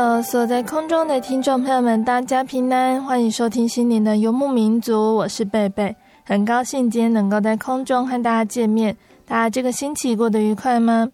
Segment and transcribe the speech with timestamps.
[0.00, 8.96] Hello，所在空中的听众朋友们，大家平安，欢迎收听心灵的游牧民族，我是贝贝，很高兴今天能够在空中和大家见面。
[9.26, 11.08] 大家这个星期过得愉快吗？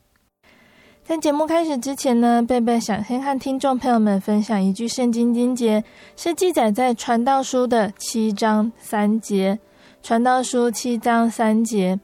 [1.02, 5.82] 在节目开始之前呢，贝贝想先和听众朋友们分享一句圣经经节，
[6.14, 9.58] 是记载在传道书的七章三节。
[10.02, 11.98] 传道书七章三节，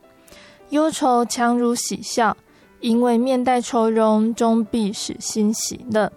[0.71, 2.35] 忧愁强如喜笑，
[2.81, 6.11] 因为面带愁容，终必使心喜乐。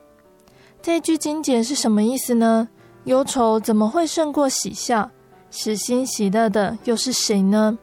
[0.84, 2.68] 这句经节是什么意思呢？
[3.06, 5.10] 忧愁怎么会胜过喜笑？
[5.50, 7.78] 使心喜乐的又是谁呢？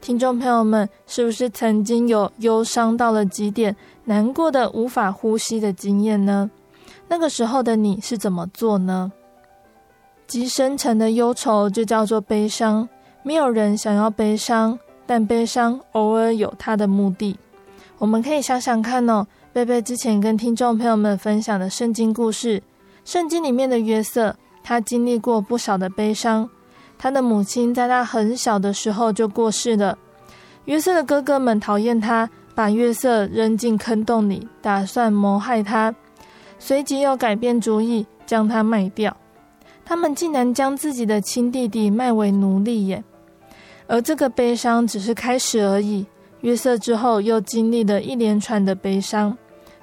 [0.00, 6.50] 听众朋友们，是不是曾经有忧伤到了极点、难过的无法呼吸的经验呢？
[7.08, 9.12] 那个时候的你是怎么做呢？
[10.26, 12.88] 极深沉的忧愁就叫做悲伤。
[13.22, 17.38] 没有人想要悲伤，但悲伤偶尔有它的目的。
[17.98, 19.26] 我们可以想想看哦。
[19.56, 22.62] 贝贝之前跟听众朋友们分享的圣经故事，
[23.06, 26.46] 圣经里面的约瑟，他经历过不少的悲伤。
[26.98, 29.96] 他的母亲在他很小的时候就过世了。
[30.66, 35.94] 约瑟的哥哥们讨厌他，把约瑟扔进坑洞里，打算谋害他。
[36.58, 39.16] 随即又改变主意，将他卖掉。
[39.86, 43.02] 他们竟然将自己的亲弟弟卖为奴隶耶！
[43.86, 46.04] 而这个悲伤只是开始而已。
[46.42, 49.34] 约瑟之后又经历了一连串的悲伤。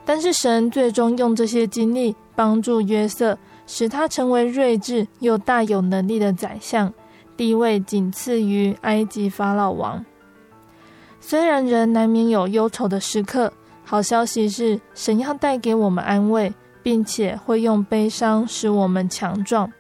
[0.05, 6.93] 但是神最终用这些经历帮助约瑟，使他成为睿智又大有能力的宰相，
[7.37, 10.03] 地位仅次于埃及法老王。
[11.21, 13.53] 虽然人难免有忧愁的时刻，
[13.85, 19.71] 好消息是神要带给我们安慰，并且会用悲伤使我们强壮。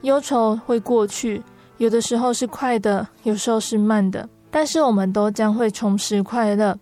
[0.00, 1.40] 忧愁会过去，
[1.78, 6.76] 有的时候是快的，有时候是慢的，但是我们都将会重拾快乐。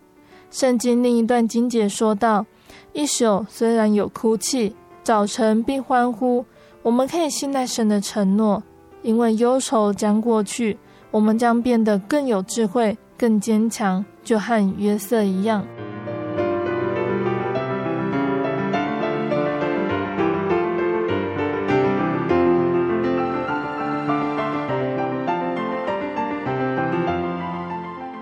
[0.51, 2.47] 圣经另一段经节说道。
[2.93, 6.45] 一宿虽然有哭泣，早晨必欢呼。
[6.83, 8.63] 我们可以信赖神的承诺，
[9.01, 10.77] 因为忧愁将过去，
[11.11, 15.65] 我们将变得更有智慧、更坚强，就和约瑟一样。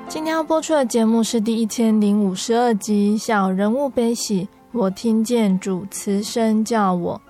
[0.06, 4.44] 今天要播出的节目是第一千零五十二集《小人物悲喜》。
[4.72, 7.20] 我听见主慈声叫我。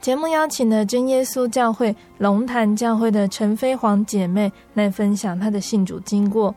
[0.00, 6.54] 节目邀请了真耶稣教会龙潭教会的陈飞黄姐妹来分享她的信主经过。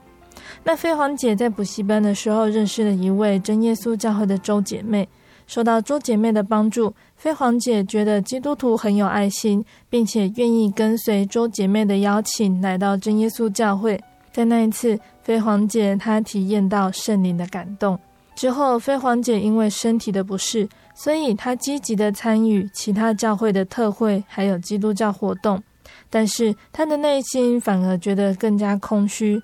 [0.64, 5.08] 那飞黄姐在补习班的时候认识了一位真耶稣教会的周姐妹，
[5.46, 14.02] 受到周姐妹的帮助，飞黄姐觉得基督徒很有爱心，并且愿意跟随周姐妹的邀请来到真耶稣教会。
[14.32, 18.00] 在那一次，飞黄姐她体验到圣灵的感动。
[18.36, 25.62] 之后，飞黄姐因为身体的不适，所以她积极地参与其他教会的特会，还有基督教活动。
[26.10, 29.42] 但是她的内心反而觉得更加空虚。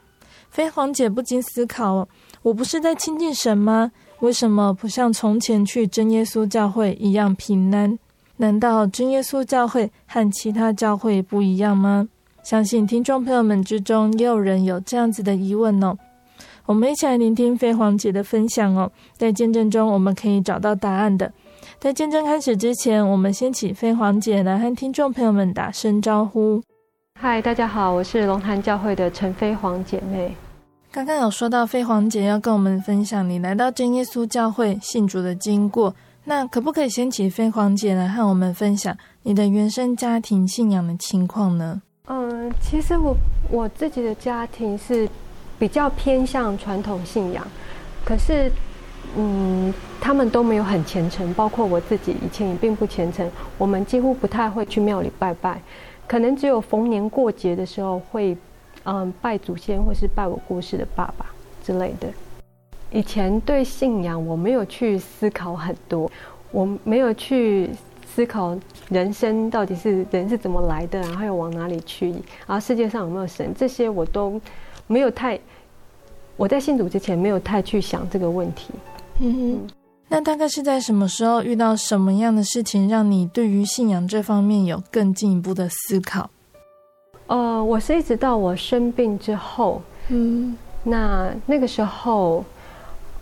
[0.50, 2.08] 飞黄姐不禁思考：
[2.42, 3.92] 我不是在亲近神吗？
[4.22, 8.00] 为什么不像从前去真耶稣教会一样平安？
[8.38, 12.08] 难道真耶稣教会和其他教会不一样吗？
[12.42, 15.98] 相信听众朋友们之中也有人有这样子的疑问哦。
[16.68, 21.32] 我们一起来聆听飞黄姐的分享哦，在见证中我们可以找到答案的。
[21.80, 26.62] 在见证开始之前，我们先请飞黄姐来和听众朋友们打声招呼。
[27.18, 30.36] 嗨，大家好，我是龙潭教会的陈飞黄姐妹。
[30.92, 38.94] 刚刚有说到飞黄姐要跟我们分享你来到真耶稣教会信主的经过，那可不可以先请飞黄姐来和我们分享
[39.24, 41.82] 你的原生家庭信仰的情况呢？
[42.08, 43.16] 嗯，其实我
[43.50, 45.08] 我自己的家庭是
[45.58, 47.46] 比较偏向传统信仰，
[48.04, 48.52] 可是
[49.16, 55.62] 嗯，他们都没有很虔诚，包括我自己以前也并不虔诚，我们几乎不太会去庙里拜拜，
[56.08, 58.38] 可能只有逢年过节的时候会。
[58.90, 61.26] 嗯，拜祖先或是拜我过世的爸爸
[61.62, 62.08] 之类的。
[62.90, 66.10] 以前对信仰我没有去思考很多，
[66.52, 67.70] 我没有去
[68.06, 68.58] 思考
[68.88, 72.12] 人生到底是人是怎么来的，然后要往哪里去，
[72.46, 74.40] 然后世界上有没有神，这些我都
[74.86, 75.38] 没有太。
[76.38, 78.70] 我在信主之前没有太去想这个问题。
[79.20, 79.74] 嗯哼，
[80.08, 86.30] 那大概是在什么时候遇到什么样的事情，让你对于信仰这方面有更进一步的思考？
[87.26, 92.46] 呃，我是一直到我生病之后，嗯，那那个时候，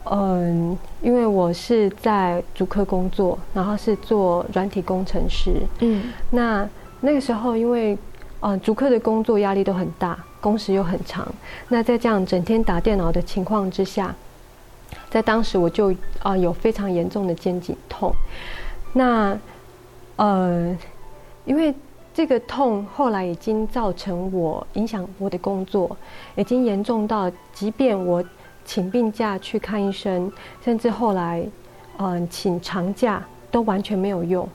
[0.03, 6.69] 嗯、呃，因为我是在主科工作，然后是做软体工程师，嗯，那
[6.99, 7.97] 那个时候因为，
[8.41, 11.27] 呃，主科的工作压力都很大，工时又很长，
[11.69, 14.13] 那在这样整天打电脑的情况之下，
[15.09, 18.13] 在当时我就啊、有非常严重的肩颈痛，
[18.93, 19.37] 那，
[20.17, 20.77] 呃，
[21.45, 21.73] 因为。
[22.17, 25.97] 这个痛后来已经造成我影响我的工作，
[26.37, 28.23] 已经严重到，即便我
[28.63, 30.31] 请病假去看医生，
[30.63, 31.45] 甚至后来，
[31.97, 33.21] 嗯，请长假
[33.51, 34.47] 都完全没有用。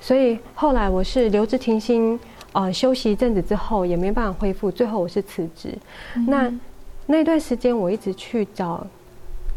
[0.00, 2.16] 所以后来我是留职停薪，
[2.56, 5.76] 呃，休息一阵子之后也没办法恢复，最后我是辞职。
[6.14, 6.52] 嗯、那
[7.04, 8.86] 那段时间我一直去找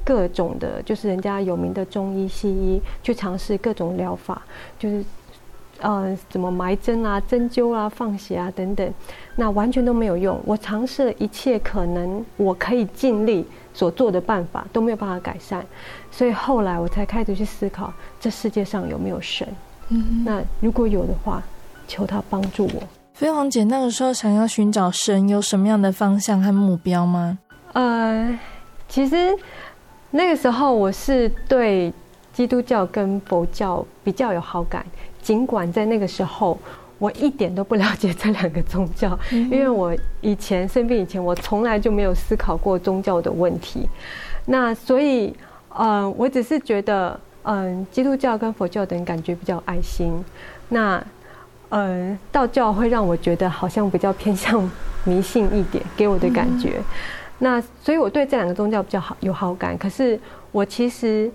[0.03, 4.41] 各种的，就是人家有名的中医、西医，去尝试各种疗法，
[4.77, 5.03] 就是。
[5.81, 8.93] 呃，怎么埋针啊、针灸啊、放血啊等等，
[9.37, 10.37] 那完全都没有用。
[10.43, 15.65] 我尝试了一切可能我可以尽力所做的办法，都没有办法改善。
[16.11, 19.47] 所以后来我才开始去思考，这世界上有没有神？
[19.87, 21.41] 嗯，那如果有的话，
[21.89, 22.83] 求他帮助我。
[23.13, 27.37] 飞鸿姐那个时候想要寻找神，有什么样的方向和目标吗？
[27.73, 28.39] 呃，
[28.87, 29.35] 其实
[30.11, 31.91] 那个时候我是对
[32.31, 34.85] 基督教跟佛教比较有好感。
[35.21, 36.57] 尽管在那个时候，
[36.97, 43.87] 我一点都不了解这两个宗教，因为我以前生病以前，我从来就没有思考过宗教的问题。
[44.45, 45.35] 那所以，
[45.77, 50.13] 嗯，我只是觉得，嗯，基督教跟佛教等感觉比较爱心。
[50.69, 51.03] 那，
[51.69, 54.69] 嗯，道教会让我觉得好像比较偏向
[55.03, 56.81] 迷信一点，给我的感觉。
[57.37, 59.77] 那所以我对这两个宗教比较好有好感。
[59.77, 60.19] 可是
[60.51, 61.31] 我其实。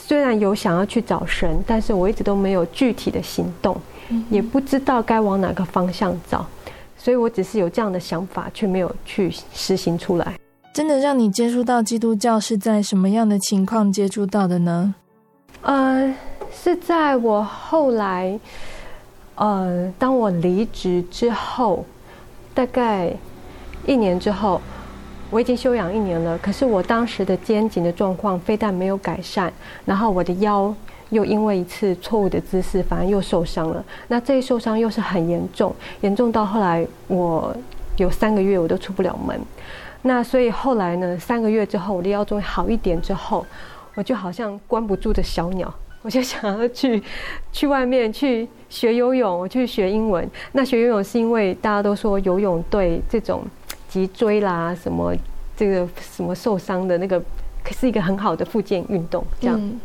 [0.00, 3.76] 虽然有想要去找神，但是我一直都没有具体的行动，
[4.30, 6.46] 也不知道该往哪个方向找，
[6.96, 10.38] 所以我只是有这样的想法，却没有去实行出来。
[10.72, 14.94] 真的让你接触到基督教是在什么样的情况接触到的呢？
[15.62, 16.14] 呃，
[16.52, 18.38] 是在我后来，
[19.38, 21.84] 呃，当我离职之后，
[22.54, 23.12] 大概
[23.86, 24.60] 一年之后。
[25.30, 29.52] 我已经休养一年了，可是我当时的肩颈的状况非但没有改善，
[29.84, 30.74] 然后我的腰
[31.10, 33.84] 又因为一次错误的姿势，反而又受伤了。
[34.06, 37.54] 那这一受伤又是很严重，严重到后来我
[37.98, 39.38] 有三个月我都出不了门。
[40.00, 43.44] 那所以后来呢，三个月之后我的腰终于好一点之后，
[43.96, 45.70] 我就好像关不住的小鸟，
[46.08, 47.02] 我就想要去
[47.52, 50.26] 去外面去学游泳，我去学英文。
[50.52, 53.44] 那学游泳是因为大家都说游泳对这种。
[53.90, 55.14] 脊椎啦，什么
[55.56, 57.22] 这个什么受伤的那个，
[57.70, 59.24] 是一个很好的复健运动。
[59.40, 59.80] 这样，嗯、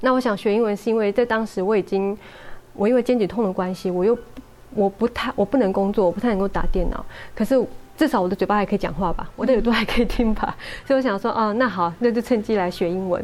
[0.00, 2.16] 那我想学英文是因为在当时我已经，
[2.72, 4.16] 我因为肩颈痛的关系，我又
[4.74, 7.04] 我不太我不能工作，我不太能够打电脑。
[7.34, 7.62] 可是
[7.98, 10.56] 至少我的嘴巴还可以讲话吧，我的耳朵还可以听吧。
[10.86, 13.22] 所以我想说，哦，那好，那就趁机来学英文。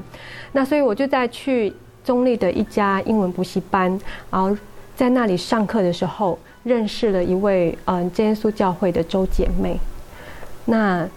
[0.52, 1.72] 那所以我就在去
[2.04, 3.98] 中立的一家英文补习班，
[4.30, 4.54] 然后
[4.94, 9.78] 在那里上课的时候，认识了一位嗯真耶稣教会的周姐妹。
[10.66, 11.08] 那，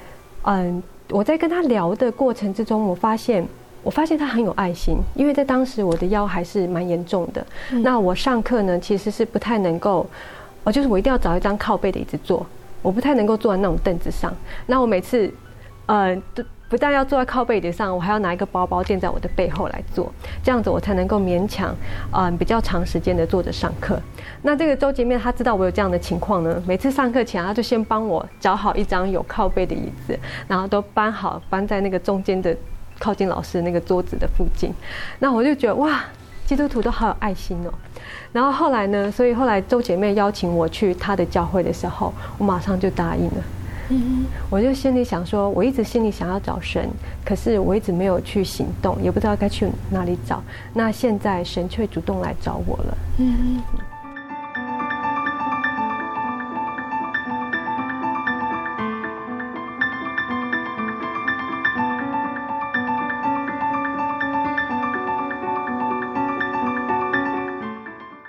[0.43, 3.45] 嗯，我在跟她聊的过程之中，我发现，
[3.83, 7.45] 我发现他很有爱心，因为在当时我的腰还是蛮严重的。
[7.71, 10.05] 嗯、那我上课呢，其实是不太能够，
[10.63, 12.45] 哦，就是我一定要找一张靠背的椅子坐，
[12.81, 14.33] 我不太能够坐在那种凳子上。
[14.65, 15.31] 那我每次，
[15.85, 16.43] 呃，都。
[16.69, 20.11] 不但要坐在靠背椅上，我还要拿一个包包垫在我的背后来坐，
[20.43, 21.73] 这样子我才能够勉强，
[22.11, 23.97] 嗯，比较长时间的坐着上课。
[24.41, 32.55] 那这个周姐妹她知道我有这样的情况呢，每次上课前她就先帮我找好一张有靠背的椅子，然后都搬好，搬在那个中间的
[32.99, 34.73] 靠近老师那个桌子的附近。
[35.19, 36.03] 那我就觉得哇，
[36.45, 37.73] 基督徒都好有爱心哦。
[38.33, 43.43] 然后后来呢，所以后来周姐妹邀请我去她的教会的时候，我马上就答应了。
[43.89, 46.89] 嗯，我就心里想说，我一直心里想要找神，
[47.23, 50.43] 可是我一直没有去行动，也不知道该去哪里找。
[50.73, 52.97] 那现在神却主动来找我了。
[53.17, 53.61] 嗯。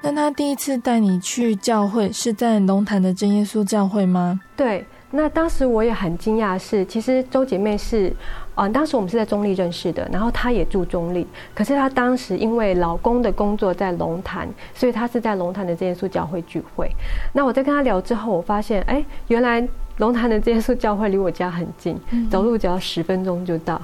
[0.00, 4.41] 那他第一次带你去教会是在龙潭的真耶稣教会吗？
[4.57, 8.09] 对，那当时我也很惊讶，是其实周姐妹是，
[8.57, 16.91] 嗯、呃，当时我们是在中立认识的，然后她也住中立，可是她当时因为老公的工作在龙潭，所以她是在龙潭的这耶稣教会聚会。
[17.33, 21.99] 那我在跟她聊之后，我发现，哎，原来龙潭的这耶稣教会离我家很近，
[22.31, 23.81] 走路只要十分钟就到，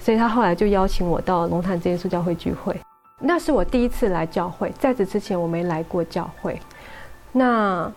[0.00, 2.74] 所以她后来就邀请我到龙潭这耶稣教会聚会。
[3.20, 6.60] 那是我第一次来教会，在此之前我没来过教会。
[7.32, 7.90] 那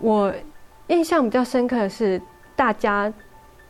[0.00, 0.32] 我
[0.88, 2.20] 印象比较深刻的是，
[2.54, 3.12] 大家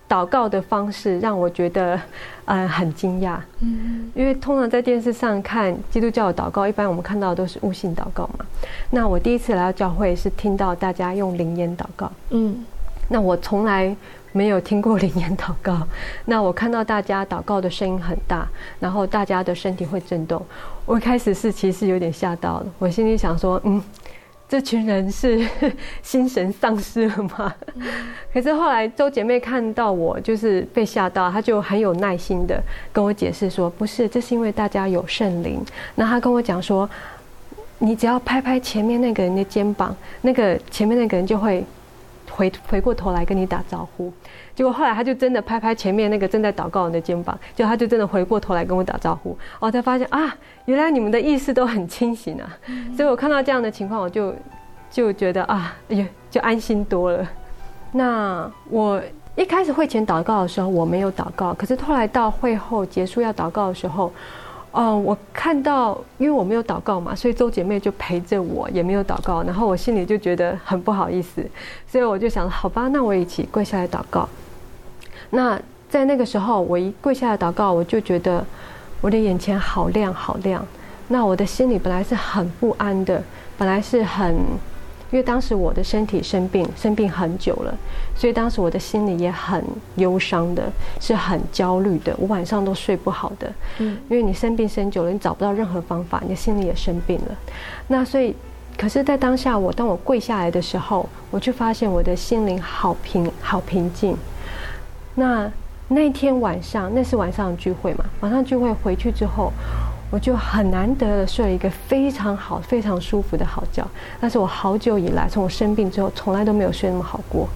[0.09, 2.01] 祷告的方式让我觉得，
[2.45, 3.39] 呃，很惊讶。
[3.61, 8.45] 嗯，因为通常在电视上看基督教的祷告，一般我们看到的都是悟性祷告嘛。
[8.91, 12.11] 那我第一次来到教会是听到大家用灵言祷告。
[12.31, 12.65] 嗯，
[13.09, 13.97] 那我从来。
[14.37, 15.87] 没有听过灵言祷告，
[16.25, 18.49] 那我看到大家祷告的声音很大，
[18.81, 20.45] 然后大家的身体会震动。
[20.85, 23.81] 我一开始是其实有点吓到了，我心里想说，嗯，
[24.49, 25.47] 这群人是
[26.03, 27.55] 心神丧失了吗？
[28.33, 35.65] 可是后来周姐妹看到我就是被吓到，她就很有耐心的跟我解释说，不是，这是因为大家有圣灵。
[35.95, 36.89] 那她跟我讲说，
[37.79, 41.65] 你只要拍拍前面那个人的肩膀，那个前面那个人就会。
[42.31, 44.13] 回回过头来跟你打招呼，
[44.55, 49.37] 结果后来他就真的拍拍前面那个正在祷告人的肩膀，就他就真的回过头来跟我打招呼。
[49.59, 50.35] 哦，才发现啊，
[50.67, 52.57] 原来你们的意识都很清醒啊！
[52.97, 54.35] 所以我看到这样的情况，我就
[54.91, 57.27] 就觉得啊，哎呀，就安心多了。
[57.93, 59.03] 那我
[59.37, 64.13] 一开始会前祷告的时候，我没有祷告，可是后来到会后结束要祷告的时候。
[64.77, 71.49] 哦，我看到，因为我没有祷告嘛，所以周姐妹就陪着我，也没有祷告，然后我心里就觉得很不好意思，
[71.87, 74.29] 所以我就想，好吧，那我一起跪下来祷告。
[75.35, 78.45] 那在那个时候，我一跪下来祷告，我就觉得
[79.01, 80.65] 我的眼前好亮好亮。
[81.09, 83.23] 那我的心里本来是很不安的，
[83.59, 84.35] 本来是很。
[85.11, 87.73] 因为当时我的身体生病，生病很久了，
[88.17, 89.63] 所以当时我的心里也很
[89.95, 90.65] 忧伤的，
[90.99, 93.53] 是很焦虑的，我晚上都睡不好的。
[93.79, 97.37] 嗯，因为你生病生久了，你找不到任何方法，你的心里也生病了。
[97.87, 98.35] 那所以，
[98.77, 104.17] 可是，在当下我当我跪下来的时候，我就发现我的心灵好平，好平静。
[105.15, 105.51] 那
[105.89, 108.05] 那天晚上，那是晚上的聚会嘛？
[108.21, 109.53] 晚上聚会回去之后。
[110.11, 113.85] 我就很难得的睡了一个非常好、非常舒服的好觉，
[114.21, 117.49] 那是我好久以来从我生病之后从来都没有睡那么好过。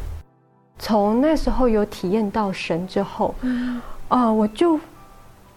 [0.76, 3.32] 从那时候有体验到神之后，
[4.08, 4.80] 啊、呃，我就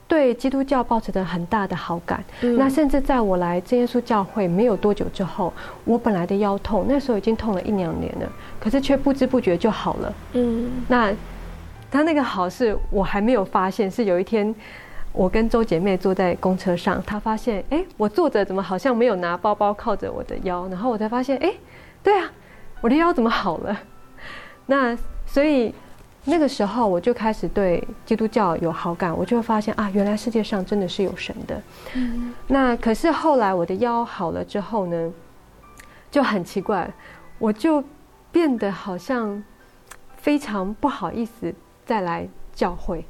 [0.07, 2.23] 对基督教抱持着很大的好感。
[2.55, 5.51] 那甚至在我来真耶稣教会没有多久之后，
[5.85, 8.29] 我本来的腰痛那时候已经痛了一两年了，
[8.59, 10.13] 可是却不知不觉就好了。
[10.33, 11.11] 嗯，那
[11.91, 14.55] 他那个好是我还没有发现，是有一天。
[15.13, 20.65] 我跟周姐妹坐在公车上，她发现，哎，我坐着怎么好像没有拿包包靠着我的腰？
[20.69, 21.53] 然后我才发现，哎，
[22.01, 22.31] 对啊，
[22.79, 23.77] 我的腰怎么好了？
[24.67, 25.75] 那所以
[26.23, 31.61] 那个时候我就开始对基督教有好感，我就会发现啊，原来世界上真的是有神的。
[31.95, 32.33] 嗯。
[32.47, 35.11] 那可是后来我的腰好了之后呢，
[36.09, 36.89] 就很奇怪，
[37.37, 37.83] 我就
[38.31, 39.43] 变得好像
[40.15, 41.53] 非常不好意思
[41.91, 43.03] 再来教会，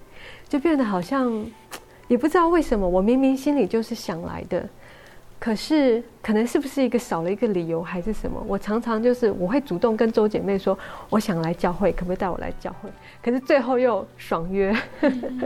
[0.50, 1.46] 就变得好像。
[2.08, 4.68] 也不知道为什么，我明明心里就是想来的，
[5.40, 8.44] 可是可能是不是一个少了一个理由还是什么？
[8.46, 10.78] 我常常就是我会主动跟周姐妹说，
[11.10, 12.90] 我想来教会，可不可以带我来教会？
[13.24, 14.76] 可是最后又爽约，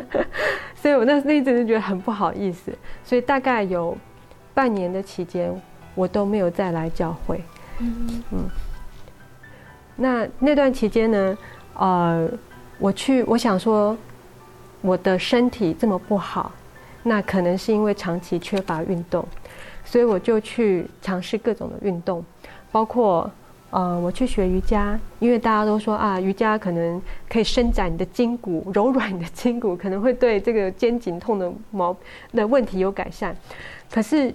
[0.74, 2.72] 所以我那那一阵就觉得很不好意思，
[3.04, 3.96] 所以大概有
[4.56, 5.54] 半年的期间，
[5.94, 7.44] 我都没有再来教会。
[7.77, 8.50] 嗯，
[9.96, 11.38] 那那段期间呢，
[11.75, 12.27] 呃，
[12.79, 13.98] 我去，我想说。
[14.82, 16.51] 我的身体这么不好，
[17.01, 19.25] 那可能是因为长期缺乏运动，
[19.84, 22.24] 所以我就去尝试各种的运动，
[22.72, 23.27] 包括
[23.72, 31.98] 呃，我去学瑜伽，因为大家都说啊，瑜伽可能可以伸展你的筋骨，柔软你的筋骨，可能会对这个肩颈痛的毛
[32.34, 33.36] 的问题有改善。
[33.89, 34.32] 可是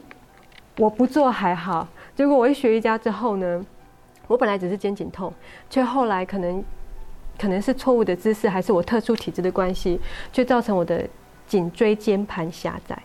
[0.78, 3.64] 我不做还好，结果我一学瑜伽之后呢，
[4.26, 5.32] 我本来只是肩颈痛，
[5.68, 6.64] 却后来可能。
[7.40, 9.98] 可能是错误的姿势，还是我特殊体质的关系，
[10.30, 11.08] 就造成我的
[11.46, 13.02] 颈椎间盘狭窄，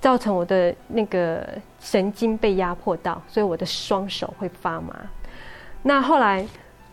[0.00, 1.44] 造成我的那个
[1.80, 4.94] 神经被压迫到，所以我的双手会发麻。
[5.82, 6.46] 那后来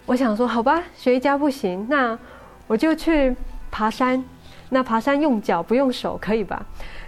[0.07, 2.17] 我想说，好吧，学瑜伽不行，那
[2.65, 3.35] 我就去
[3.69, 4.25] 爬山。
[4.71, 6.65] 那爬山用脚不用手可以吧？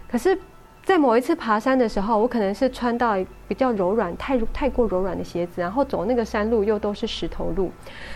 [0.08, 0.38] 可是，
[0.84, 3.16] 在某一次爬山的时候，我可能是穿到
[3.48, 7.72] 比较柔软、太太过柔软的鞋子，然后走那个山路又都是石头路，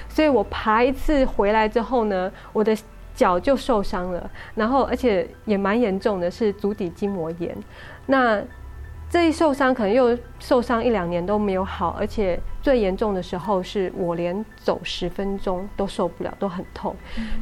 [0.10, 2.76] 所以我爬一次回来之后呢，我的
[3.14, 7.56] 脚就受伤了，然后而且也蛮严重的，是足底筋膜炎。
[8.08, 8.42] 那
[9.08, 16.94] 这一受伤，可能又受伤一两年都没有好，而且最严重的时候是我连走十分钟都受不了，都很痛。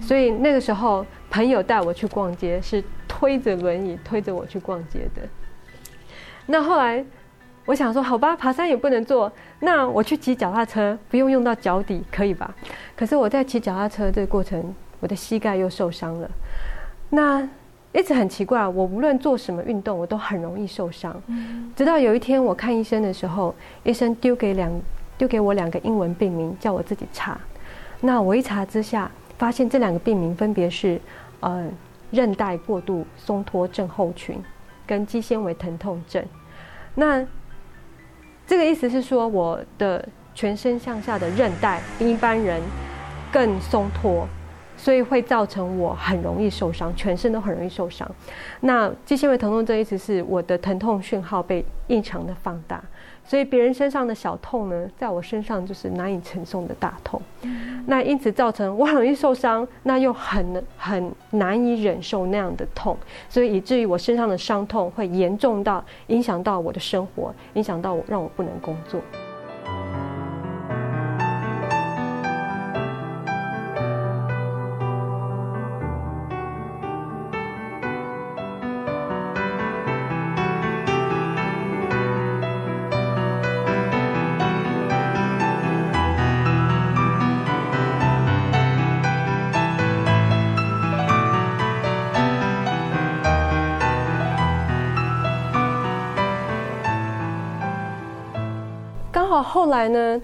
[0.02, 5.22] 所以那个时候，朋友带我去逛街，是推着轮椅推着我去逛街的。
[6.48, 7.06] 那后来
[7.66, 12.54] 我想说，好吧，爬山也不能坐，那我去骑脚踏车，不用用到脚底，可以吧？
[12.96, 16.30] 可是我在骑脚踏车这个过程，我的膝盖又受伤了。
[17.12, 17.48] 那
[17.92, 21.22] 一直很奇怪，我无论做什么运动，我都很容易受伤。
[21.76, 23.54] 直到有一天我看医生的时候，
[23.84, 24.72] 医生丢给两
[25.18, 27.40] 丢给我两个英文病名，叫我自己查。
[28.02, 31.00] 那我一查之下，发现这两个病名分别是，
[31.40, 31.70] 呃，
[32.14, 34.42] 韧带过度松脱症候群
[34.88, 36.24] 跟肌纤维疼痛症。
[36.96, 37.28] 那
[38.48, 42.62] 这个意思是说，我的全身向下的韧带比一般人
[43.34, 44.26] 更松脱。
[44.76, 48.10] 所以会造成我很容易受伤，全身都很容易受伤。
[48.62, 52.84] 那肌纤维疼痛症意思是我的疼痛讯号被异常的放大，
[53.26, 57.22] 所以别人身上的小痛呢，在我身上就是难以承受的大痛。
[57.86, 62.98] 那因此造成我很容易受伤，那又很很难以忍受那样的痛，
[63.30, 69.02] 所以以至于我身上的伤痛会严重到影响到我的生活，影响到我，让我不能工作。
[99.74, 100.22] 来呢？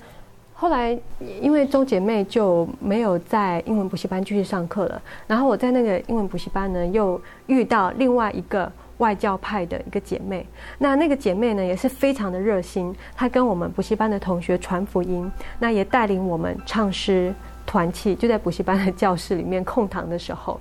[0.54, 0.98] 后来
[1.42, 5.02] 因为周姐妹就没有在英文补习班继续上课了。
[5.26, 10.46] 然后我在那个英文补习班呢，又遇到另外一个外教派的一个姐妹。
[10.78, 17.34] 那那个姐妹呢，也是非常的热心，她跟我们补习班的同学传福音，那也带领我们唱诗
[17.66, 20.60] 团契，就在补习班的教室里面空堂的时候。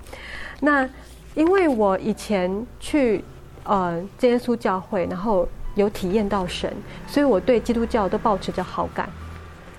[0.60, 0.88] 那
[1.34, 3.24] 因为我以前去
[3.64, 5.48] 呃耶稣教会，然后。
[5.78, 6.70] 有体验到神，
[7.06, 9.08] 所以我对基督教都保持着好感。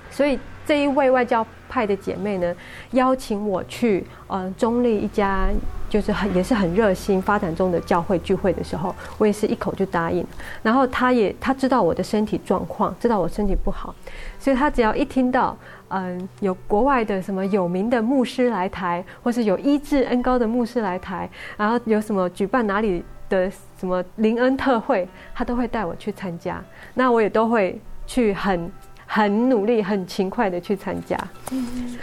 [0.09, 2.55] 所以这一位外教派的姐妹呢，
[2.91, 5.47] 邀请我去呃中立一家
[5.89, 10.25] 就是很也是很热心发展中的教会聚会的时候，我也是一口就答应。
[10.63, 13.93] 然后她也她知道我的身体状况，知道我身体不好，
[14.39, 15.55] 所以她只要一听到
[15.91, 23.03] 嗯、有国外的什么有名的牧师来台，或是有医治恩膏的牧师来台，然后有什么举办哪里。
[23.29, 26.61] 的什么林恩特会，他都会带我去参加，
[26.95, 28.71] 那我也都会去很
[29.05, 31.15] 很努力、很勤快的去参加。
[31.51, 31.97] 嗯，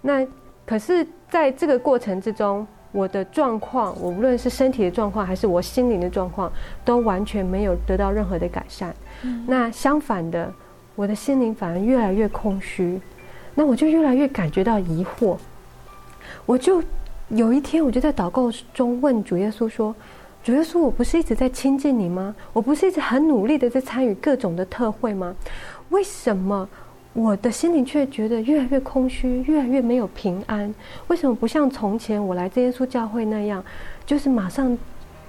[0.00, 0.26] 那
[0.64, 6.50] 可是在这个过程之中，我的状况，我无论是身体的状况，还是我心灵的状况，
[6.84, 8.94] 都完全没有得到任何的改善。
[9.22, 10.52] 嗯，那相反的，
[10.94, 13.00] 我的心灵反而越来越空虚，
[13.54, 15.36] 那我就越来越感觉到疑惑。
[16.46, 16.82] 我就
[17.28, 19.94] 有一天，我就在祷告中问主耶稣说。
[20.48, 22.34] 主耶稣，我不是一直在亲近你吗？
[22.54, 25.36] 我不是一直很努力的在参与各种的特会吗？
[25.90, 26.66] 为什么
[27.12, 30.74] 我的心里却觉得越来越空虚，越来越没有平安？
[31.08, 33.62] 为什么不像从前我来真耶稣教会那样，
[34.06, 34.74] 就是马上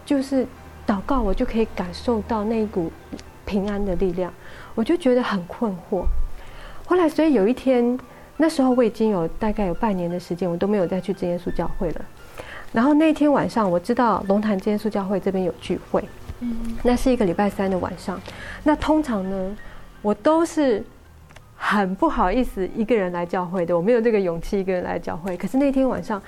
[0.06, 0.48] 就是
[0.88, 2.90] 祷告，我就可以感受到那一股
[3.46, 4.34] 平安的力量？
[4.74, 6.06] 我就觉得很困惑。
[6.86, 8.00] 后来，所以有一天，
[8.38, 12.06] 那时候我已经有大概有半年的时间，我都没有再去真耶稣教会了。
[12.72, 16.04] 然后那天晚上，我知道龙潭真耶稣教会这边有聚会，
[16.42, 18.22] 嗯，那是一个礼拜三的晚上。
[18.64, 19.58] 那通常呢，
[20.04, 20.84] 我都是
[21.56, 25.36] 很不好意思一个人来教会的，我没有这个勇气一个人来教会。
[25.36, 26.22] 可是那天晚上，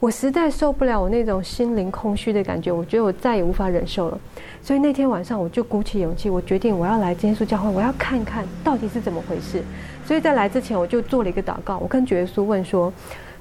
[0.00, 4.18] 我实在受不了我那种心灵空虚的感觉，我觉得我再也无法忍受了。
[4.62, 9.62] 所以那天晚上，我就鼓起勇气，我决定我要来真耶稣教会，我要看看到底是怎么回事。
[10.06, 12.90] 所以在来之前，我就做了一个祷告，我跟主耶稣问说：“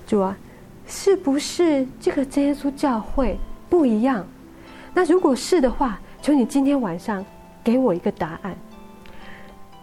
[0.05, 0.35] 主啊。”
[0.87, 3.37] 是不是这个真耶稣教会
[3.69, 4.25] 不一样？
[4.93, 7.23] 那如果是的话，求你今天晚上
[7.63, 8.55] 给我一个答案。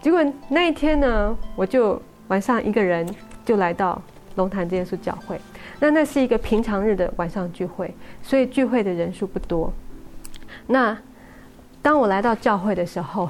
[0.01, 3.07] 结果那一天呢，我就晚上一个人
[3.45, 4.01] 就来到
[4.35, 5.39] 龙潭这耶稣教会。
[5.79, 9.71] 那那是一个平常日的晚上聚会，所以聚会的人数不多。
[10.67, 10.97] 那
[11.81, 13.29] 当我来到教会的时候，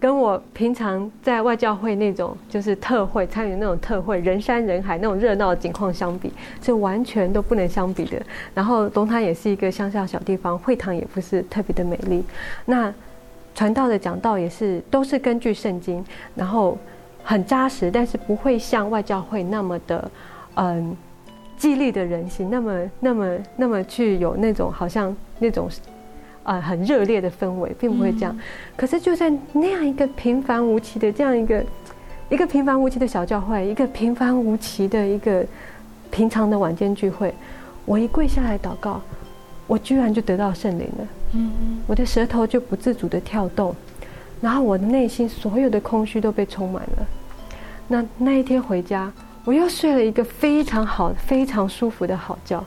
[0.00, 6.32] 跟我平常在外教会那种就是特会参与那种特会人山人海那种热闹的景况相比，
[6.62, 8.22] 是完全都不能相比的。
[8.54, 12.22] 然后龙潭也是一个乡下小地方，会堂也不是特别的美丽。
[12.64, 12.94] 那
[13.54, 16.78] 传道的讲道也是都是根据圣经，然后
[17.24, 20.10] 很扎实，但是不会像外教会那么的
[20.54, 20.96] 嗯
[21.56, 25.68] 激励的人心，那么那么那么去有那种好像那种。
[26.48, 28.34] 啊、呃，很热烈的氛围，并不会这样。
[28.34, 28.40] 嗯、
[28.74, 31.62] 可是就在那样一个平凡无奇的这样一个
[32.30, 35.44] 一个平凡无奇的小教会，一个平凡无奇的一个
[36.10, 37.34] 平常的晚间聚会，
[37.84, 39.02] 我一跪下来祷告，
[39.66, 41.08] 我居然就得到圣灵了。
[41.34, 41.50] 嗯，
[41.86, 43.76] 我的舌头就不自主的跳动，
[44.40, 47.06] 然后我的内心所有的空虚都被充满了。
[47.88, 49.12] 那那一天回家，
[49.44, 52.64] 我又睡了一个非常好、非常舒服的好觉，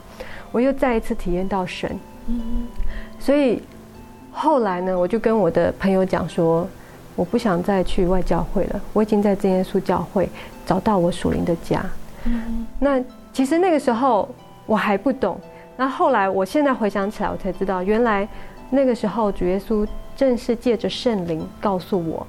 [0.52, 1.90] 我又再一次体验到神。
[2.28, 2.40] 嗯，
[3.18, 3.60] 所以。
[4.34, 6.66] 后来呢，我就跟我的朋友讲说，
[7.14, 10.28] 我不想再去外教会了，我已经在真耶稣教会
[10.64, 11.84] 找到我属灵的家。
[12.24, 12.98] 嗯，那
[13.32, 14.28] 其实那个时候
[14.64, 15.38] 我还不懂，
[15.76, 18.26] 那后来我现在回想起来，我才知道，原来
[18.70, 22.26] 那个时候主耶稣正是借着圣灵告诉我，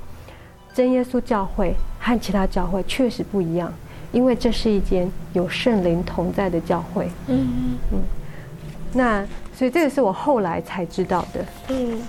[0.74, 3.74] 真耶稣教会和其他教会确实不一样，
[4.12, 7.08] 因为这是一间有圣灵同在的教会。
[7.28, 8.00] 嗯嗯嗯，
[8.92, 9.26] 那。
[9.54, 11.46] 所以这个是我后来才知道的。
[11.70, 12.02] 嗯，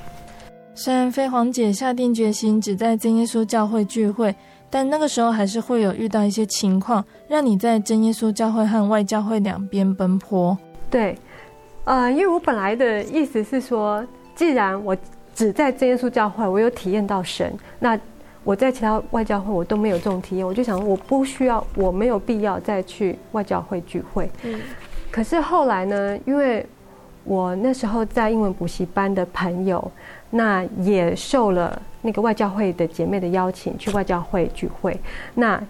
[0.75, 4.35] 虽然飞黄姐下定决心只在真耶稣教会聚会，
[4.71, 10.57] 但那个时候还是会有遇到一些情况，让你在真耶稣教会和外教会两边奔波。
[10.91, 11.17] 对，
[11.85, 14.05] 呃，因为我本来的意思是说，
[14.35, 14.97] 既然我
[15.35, 17.99] 只在真耶稣教会，我有体验到神，那
[18.43, 24.31] 我在其他外教会我都没有这种体验，我就想我不需要，我没有必要再去外教会聚会。
[24.43, 24.61] 嗯，
[25.11, 26.65] 可是后来呢，因为
[27.25, 29.91] 我那时候在英文补习班的朋友，
[30.31, 34.95] 那也受了那个外教会的姐妹的邀请去外教会聚会。
[35.35, 35.63] 那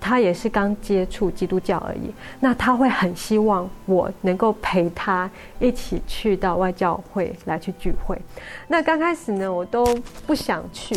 [0.00, 2.12] 他也是刚接触基督教而已。
[2.38, 5.28] 那他会很希望我能够陪他
[5.58, 8.16] 一起去到外教会来去聚会。
[8.68, 9.84] 那刚开始呢，我都
[10.26, 10.94] 不想去。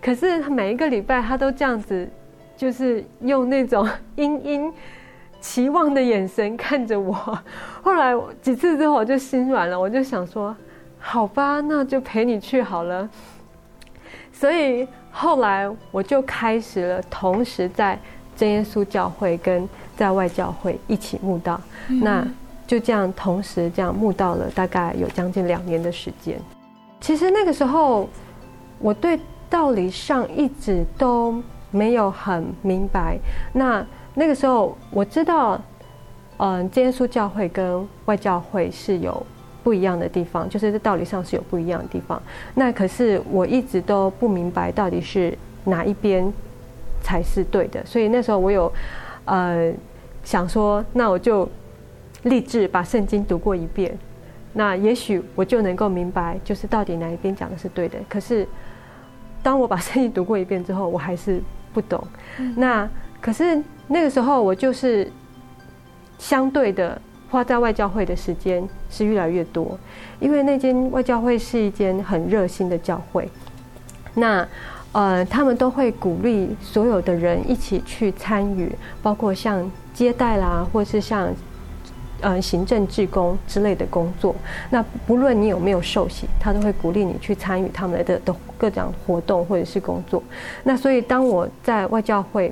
[0.00, 2.08] 可是每一个礼拜他都这样子，
[2.56, 4.72] 就是用那种嘤嘤。
[5.44, 7.12] 期望的眼神看着我，
[7.84, 10.56] 后来几次之后我就心软了，我就想说，
[10.98, 13.06] 好吧，那就陪你去好了。
[14.32, 17.98] 所以后来我就开始了，同时在
[18.34, 22.26] 真耶稣教会跟在外教会一起慕道，嗯、那
[22.66, 26.40] 就这样同时这样慕道了，大概有将近两年的时间。
[27.02, 28.08] 其实那个时候
[28.78, 31.34] 我对道理上一直都
[31.70, 33.18] 没有很明白，
[33.52, 33.86] 那。
[34.14, 35.60] 那个时候我知道，
[36.36, 39.26] 嗯，真耶稣教会跟外教会是有
[39.62, 42.22] 不一样的地方，就是在道理上是有不一样的地方。
[42.54, 46.32] 那可是我一直都不明白到底是哪一边
[47.02, 48.72] 才是对的，所以那时候我有
[49.24, 49.72] 呃
[50.22, 51.48] 想说，那我就
[52.22, 53.98] 立志把圣经读过一遍，
[54.52, 57.98] 那也许我就能够明白，就是到底哪一边讲的是对的。
[58.08, 58.46] 可是
[59.42, 62.00] 当我把圣经读过一遍之后，我还是不懂。
[62.54, 62.88] 那
[63.20, 63.60] 可是。
[63.86, 65.10] 那个时候，我就是
[66.18, 66.98] 相对的
[67.30, 69.78] 花在外教会的时间是越来越多，
[70.20, 73.28] 因为那间外教会是一间很热心的教会。
[74.14, 74.46] 那
[74.92, 81.28] 呃，他们都会鼓励所有的人一起去参与，包括像接待啦，或是像
[82.20, 84.34] 呃行政志工之类的工作。
[84.70, 90.22] 那不论你有没有受洗，他都会鼓励你去参与他们的的各种活动或者是工作。
[90.62, 92.50] 那所以当我在外教会。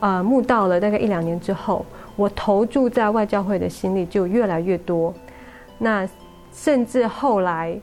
[0.00, 1.84] 呃，慕道了大概一两年之后，
[2.14, 5.12] 我投注在外教会的心力就越来越多。
[5.78, 6.08] 那
[6.52, 7.76] 甚至后来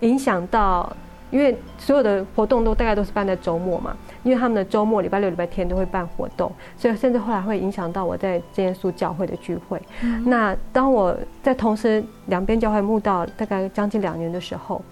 [0.00, 0.92] 影响到，
[1.30, 9.80] 因为所有的活动都大概都是办在周末嘛，因为他们的周末礼拜六、礼拜天都会办活动，所以甚至后来会影响到我在真耶稣教会的聚会。
[10.24, 14.82] 那当我在同时两边教会慕道大概将近两年的时候，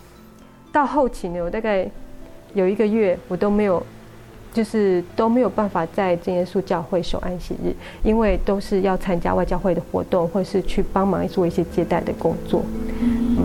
[0.70, 1.88] 到后期呢，我大概
[2.54, 3.84] 有一个月我都没有。
[4.52, 12.62] 就是都没有办法在真耶稣教会守安息日，因为都是要参加外教会的活动，或是去帮忙做一些接待的工作。
[13.00, 13.38] 嗯。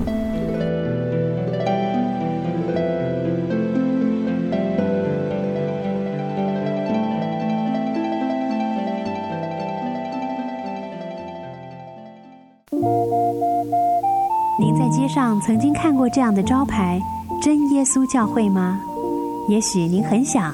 [14.60, 17.00] 您在街上曾经看过这样的招牌
[17.42, 18.82] “真耶稣教会”吗？
[19.48, 20.54] 也许您很想。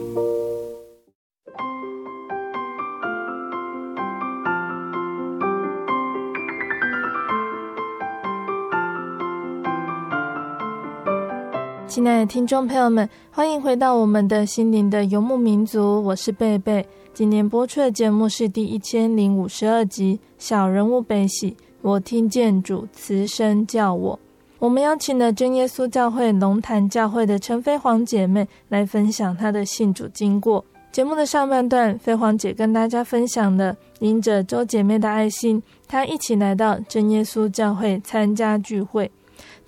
[11.91, 16.87] 亲爱的听众朋友们，欢迎回到我们的心灵的游牧民族，我是贝贝。
[17.13, 21.51] 今年播出的节目是第一千零五十二集《小人物悲喜》，
[21.81, 24.17] 我听见主慈声叫我。
[24.57, 30.63] 我们邀请了真耶稣教会龙潭教会的陈飞黄姐妹来分享她的信主经过。
[30.93, 39.11] 节目的上半段，飞黄姐跟大家分享了因着周姐妹的爱心，她一起来到真耶稣教会参加聚会。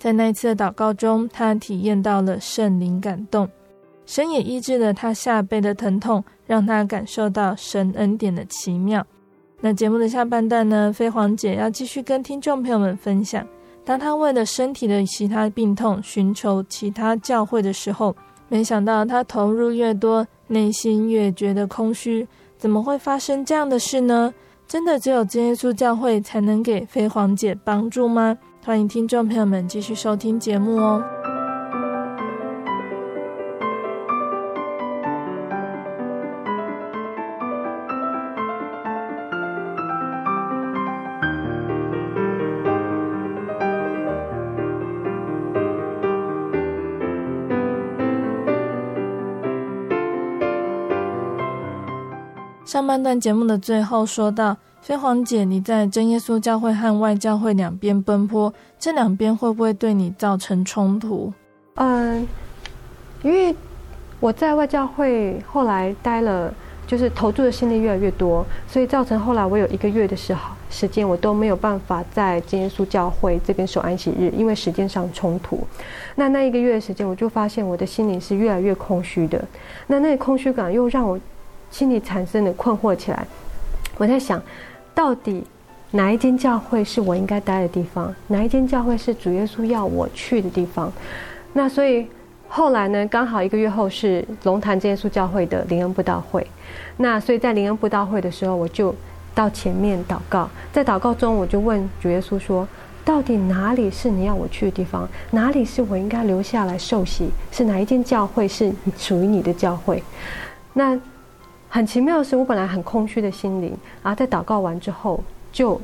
[0.04, 3.48] 在那一次的祷告中，他体验到了圣灵感动，
[4.04, 9.02] 神也医治了他下背的疼痛，让他感受到神恩典的奇妙。
[9.62, 13.46] 那节目的下半段呢，飞黄姐要继续跟听众朋友们分享，
[13.82, 18.14] 当她为了身体的其他病痛寻求其他教会的时候，
[18.50, 22.28] 没想到她投入越多，内心越觉得空虚。
[22.58, 24.34] 怎么会发生这样的事呢？
[24.68, 28.36] 真的只有真耶稣教会才能给飞黄姐帮助吗？
[28.66, 31.04] 欢迎听众朋友们继续收听节目哦。
[52.64, 54.56] 上半段节目的最后说到。
[54.84, 61.32] 飞黄姐，你在真耶稣教会和外教会两边奔波，这两边会不会对你造成冲突？
[61.76, 62.28] 嗯，
[63.22, 63.56] 因为
[64.20, 66.52] 我在外教会后来待了，
[66.86, 75.66] 就是投注的心力越来越多，所以造成后来我有一个月的时候时间，我都没有办法在真耶稣教会这边守安息日，因为时间上冲突。
[76.14, 79.42] 那那一个月的时间，我就发现我的心灵是越来越空虚的。
[79.86, 81.18] 那那个空虚感又让我
[81.70, 83.26] 心里产生了困惑起来。
[83.96, 84.42] 我在想。
[84.94, 85.42] 到底
[85.90, 88.14] 哪一间教会是我应该待的地方？
[88.28, 90.92] 哪一间教会是主耶稣要我去的地方？
[91.52, 92.06] 那所以
[92.48, 96.46] 后来呢，刚好一个月后是龙潭真耶稣教会的灵恩布道会。
[96.96, 98.94] 那所以在灵恩布道会的时候，我就
[99.34, 100.48] 到前面祷告。
[100.72, 102.66] 在祷告中，我就问主耶稣说
[103.04, 105.08] ：“到底哪里是你要我去的地方？
[105.30, 107.30] 哪里是我应该留下来受洗？
[107.50, 110.02] 是哪一间教会是属于你的教会？”
[110.72, 110.98] 那。
[111.74, 115.80] 很奇妙的是，我本来很空虚的心灵，然后在祷告完之后就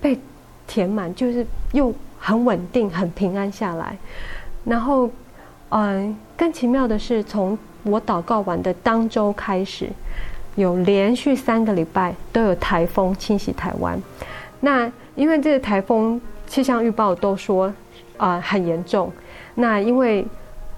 [0.00, 0.18] 被
[0.66, 3.94] 填满，就是又很稳定、很平安下来。
[4.64, 5.10] 然后，
[5.68, 9.90] 嗯，更奇妙的是，从我祷告完的当周开始，
[10.54, 14.00] 有连续三个礼拜都有台风侵袭台湾。
[14.60, 17.70] 那因为这个台风气象预报都说
[18.16, 19.12] 啊、很严重，
[19.56, 20.26] 那因为。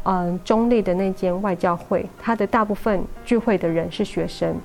[0.04, 4.56] 嗯，中立的那间外教会，他的大部分聚会的人是学生，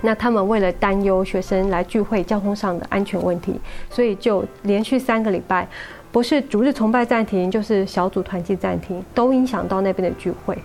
[0.00, 3.60] 那他们为了担忧学生来聚会交通上的安全问题，
[3.90, 5.68] 所以就连续三个礼拜，
[6.10, 10.56] 不是逐日崇拜暂停，就是小组团契暂停，都影响到那边的聚会。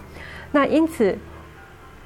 [0.53, 1.17] 那因此，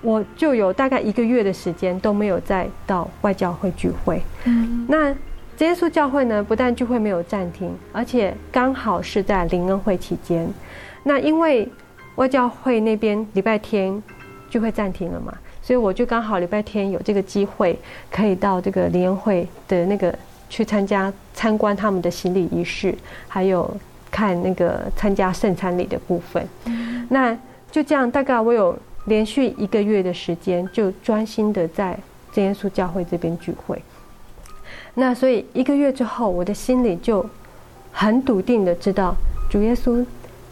[0.01, 4.19] 我就有大概一个月的时间都没有再到外教会聚会。
[4.45, 5.13] 嗯，那
[5.55, 10.49] 真耶稣教会呢，不但聚会没有暂停，而且刚好是在灵恩会期间，
[11.03, 11.69] 那因为。
[12.17, 14.03] 外教会那边礼拜天
[14.49, 17.77] 就会暂停了嘛，所以我就刚好礼拜天有这个机会，
[18.11, 20.13] 可以到这个联会的那个
[20.49, 22.95] 去参加参观他们的行礼仪式，
[23.27, 23.71] 还有
[24.09, 26.47] 看那个参加圣餐礼的部分。
[27.09, 27.37] 那
[27.71, 28.75] 就这样，大概我有
[29.05, 31.97] 连续一个月的时间，就专心的在
[32.31, 33.79] 真耶稣教会这边聚会。
[34.95, 37.23] 那所以一个月之后，我的心里就
[37.91, 39.13] 很笃定的知道
[39.49, 40.03] 主耶稣。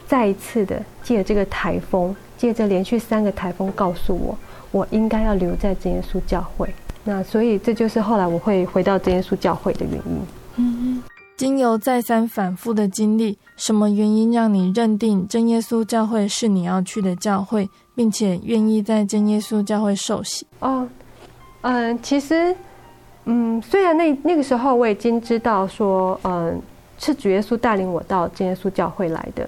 [0.07, 4.37] 再一次的借这个台风，借着连续三个台风，告诉我，
[4.71, 6.69] 我应该要留在真耶稣教会。
[7.03, 10.21] 那所以这就是后来我会回到真耶稣教会的原因。
[10.57, 11.03] 嗯，
[11.37, 20.47] 经由再三反复的经历，什么原因让你认定真耶稣教会是你要去的教会，并且愿意在真耶稣教会受洗？
[20.59, 20.87] 哦，
[21.61, 22.55] 嗯，其实，
[23.25, 26.61] 嗯，虽然那那个时候我已经知道说，嗯，
[26.97, 29.47] 是主耶稣带领我到真耶稣教会来的。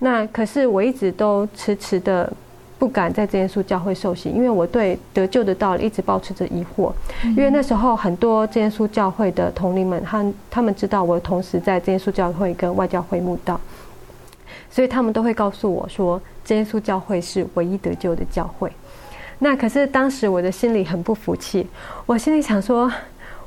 [0.00, 2.32] 那可是我一直都迟迟的
[2.78, 6.90] 不敢在这耶稣教会受洗，因为我对得救的道理一直保持着疑惑。
[7.22, 13.60] 因为那时候很多这耶稣教会的同龄们，他他们知道我同时在这耶稣教会跟外教会慕道，
[14.70, 18.72] 所以他们都会告诉我说，这耶稣教会是唯一得救的教会。
[19.38, 21.66] 那可是当时我的心里很不服气，
[22.06, 22.90] 我心里想说，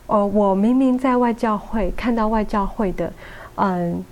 [0.05, 3.11] 哦，我明明在外教会看到外教会的，
[3.55, 4.03] 嗯，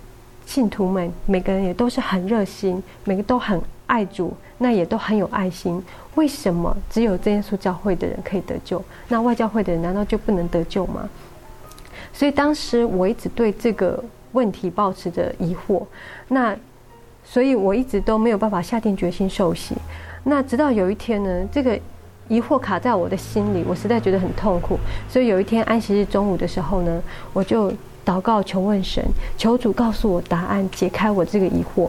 [0.52, 5.82] 信徒们每个人也都是很热心，每个都很爱主，那也都很有爱心。
[6.14, 8.84] 为什么只有这耶稣教会的人可以得救？
[9.08, 11.08] 那外教会的人难道就不能得救吗？
[12.12, 15.82] 所以当时我一直对这个问题抱持着疑惑。
[16.28, 16.54] 那
[17.24, 19.74] 所以我一直都没有办法下定决心受洗。
[20.24, 21.80] 那直到有一天呢，这个。
[22.28, 24.78] 疑惑卡在我的心里，我实在觉得很痛苦。
[25.06, 27.70] 所以有一天安息日中午的时候呢，我就
[28.04, 29.04] 祷告求问神，
[29.36, 31.88] 求主告诉我答案，解开我这个疑惑。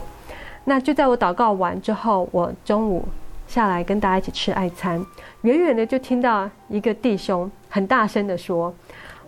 [0.65, 3.05] 那就在我祷告完之后，我中午
[3.47, 5.05] 下来跟大家一起吃爱餐，
[5.41, 8.73] 远远的就听到一个弟兄很大声的说：“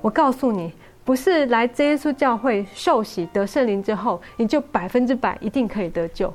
[0.01, 0.71] 我告诉你，
[1.03, 6.33] 不是来耶稣教会受洗得圣灵之后，你就百分之百一定可以得救。”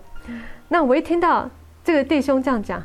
[0.69, 1.49] 那我一听到
[1.83, 2.83] 这个弟兄这样讲。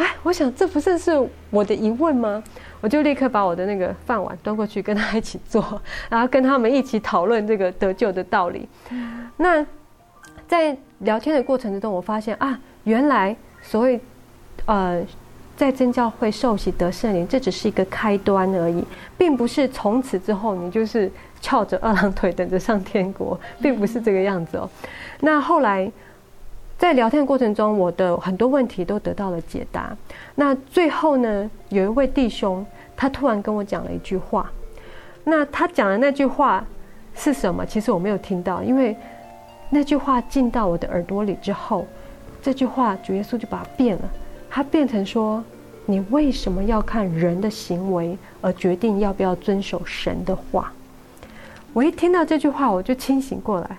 [0.00, 1.12] 哎，我想这不正是
[1.50, 2.42] 我的疑问吗？
[2.80, 5.62] 我就立刻把我的那个饭碗端过去跟他一起做，
[6.08, 8.66] 然后跟他们一起讨论这个得救的道理。
[9.36, 9.64] 那
[10.48, 14.00] 在聊天的过程之中，我发现啊，原来所谓
[14.64, 15.02] 呃
[15.54, 18.82] 在真教会受洗得圣灵，这只是一个开端而已，
[19.18, 24.70] 并不是从此之后你就是翘着二郎腿等着上天国，并不是这个样子哦。
[25.20, 25.92] 那后来。
[26.80, 29.94] 在聊天过程中，我的很多问题都得到了解答。
[30.34, 32.64] 那最后呢，有一位弟兄，
[32.96, 34.50] 他突然跟我讲了一句话。
[35.24, 36.64] 那他讲的那句话
[37.14, 37.66] 是什么？
[37.66, 38.96] 其实我没有听到，因为
[39.68, 41.86] 那句话进到我的耳朵里之后，
[42.40, 44.10] 这句话主耶稣就把它变了，
[44.48, 45.44] 它变成说
[45.84, 50.72] ：“你为什么要看人的行为而决定要不要遵守神的话？”
[51.74, 53.76] 我一听到这句话，我就清醒过来，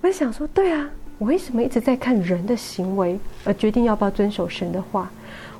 [0.00, 5.10] 我就想说：“对啊。”我为什么一直在看人的行为而决定要不要遵守神的话？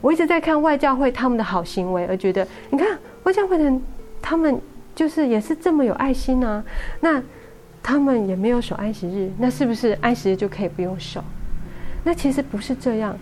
[0.00, 3.82] 我一直在看外教会他们的好行为而觉得，你看外教会的人，
[4.20, 4.60] 他们
[4.94, 6.62] 就是也是这么有爱心啊。
[7.00, 7.22] 那
[7.82, 11.22] 他们也没有守安息日，那是不是安息日就可以不用守？
[12.02, 13.16] 那其实不是这样。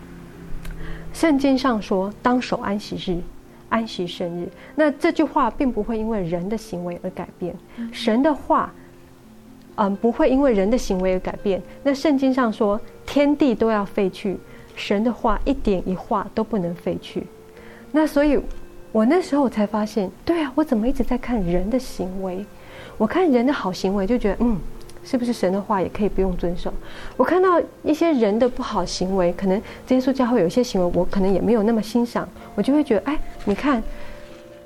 [1.12, 3.20] 圣经上说，当守安息日，
[3.68, 4.48] 安息生日。
[4.74, 7.54] 那这句话并不会因为人的行为而改变，
[7.92, 8.72] 神的话。
[9.76, 11.60] 嗯，不会因为人的行为而改变。
[11.82, 14.36] 那圣经上说，天地都要废去，
[14.76, 17.26] 神的话一点一画都不能废去。
[17.90, 18.38] 那所以，
[18.92, 22.44] 我那时候我才发现，对啊，我怎么一直在看人的行为？
[22.98, 24.58] 我看人的好行为，就觉得，嗯，
[25.02, 26.72] 是不是神的话也可以不用遵守？
[27.16, 29.56] 我看到一些人的不好行为，可能
[29.88, 33.82] 耶稣教会有一些行为，我可能也没有那么欣赏，我就会觉得，哎，你看，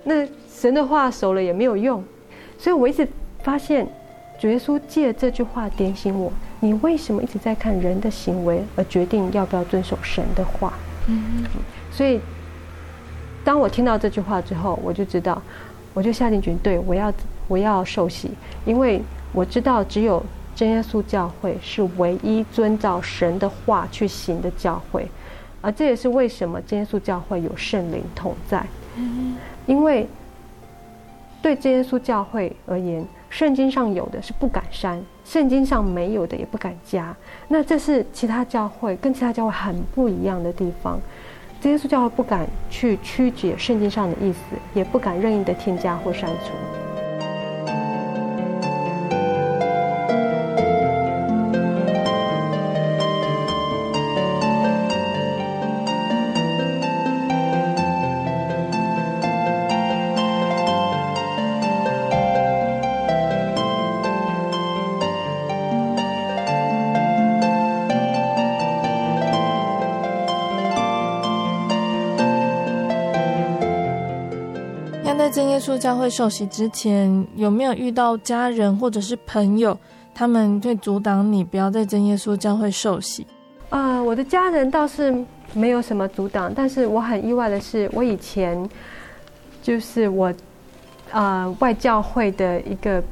[0.03, 2.03] 那神的话守了也没有用。
[2.59, 3.07] 所以我一直
[3.45, 3.87] 发现。
[4.39, 10.75] 主耶稣借这句话点醒我：你为什么一直在看人的行为，而决定要不要遵守神的话？
[11.91, 12.21] 所以
[13.43, 15.41] 当我听到这句话之后，我就知道，
[15.95, 17.13] 我就下定决心，对，我要
[17.49, 18.31] 我要受洗，
[18.67, 19.01] 因为
[19.33, 20.23] 我知道只有
[20.55, 25.09] 真耶稣教会是唯一遵照神的话去行的教会，
[25.63, 28.67] 而这也是为什么真耶稣教会有圣灵同在。
[29.65, 30.07] 因为
[31.41, 33.03] 对真耶稣教会而言。
[33.29, 37.15] 圣经上有的是不敢删，圣经上没有的也不敢加。
[37.49, 41.01] 那这是其他教会跟其他教会很不一样的地方。
[41.63, 44.39] 耶稣教会不敢去曲解圣经上的意思，
[44.73, 46.76] 也不敢任意的添加或删除。
[75.77, 79.77] 教会受洗之前，有没有遇到家人或者是朋友，
[80.15, 83.27] 他们会阻挡你不要在真耶稣教会受洗？
[83.69, 85.15] 啊、呃，我的家人倒是
[85.53, 88.69] 没有什么阻挡，但是我很意外的是，我以前
[89.63, 90.29] 就是我
[91.11, 93.03] 啊、呃、外教会的一个。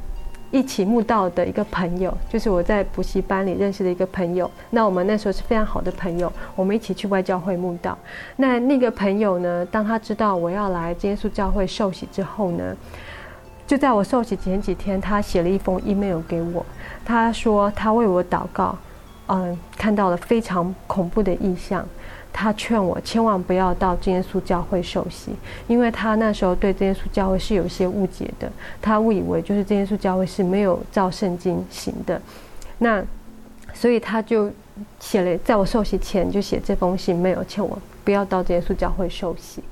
[0.55, 4.49] 一起慕道的一个朋友，就是我在补习班里认识的一个朋友。
[4.69, 7.97] 那我们那时候是非常好的朋友，我们一起去外教会慕道。
[8.37, 12.73] 那那个朋友呢，当他知道我要来耶稣教会受洗之后呢，
[13.67, 16.65] 就在我受洗前几天，他写了一封 email 给我。
[17.03, 18.77] 他说他为我祷告，
[19.27, 21.85] 嗯，看到了非常恐怖的异象。
[22.37, 25.31] 他劝我千万不要到真耶稣教会受洗，
[25.67, 28.51] 因为他那时候对真耶稣教会是有些误解的。
[28.81, 32.21] 他误以为就是真耶稣教会是没有照圣经行的，
[32.79, 33.01] 那
[33.73, 34.51] 所以他就
[34.99, 39.63] 写了，在我受洗前就写这封信，没有劝我不要到真耶稣教会受洗。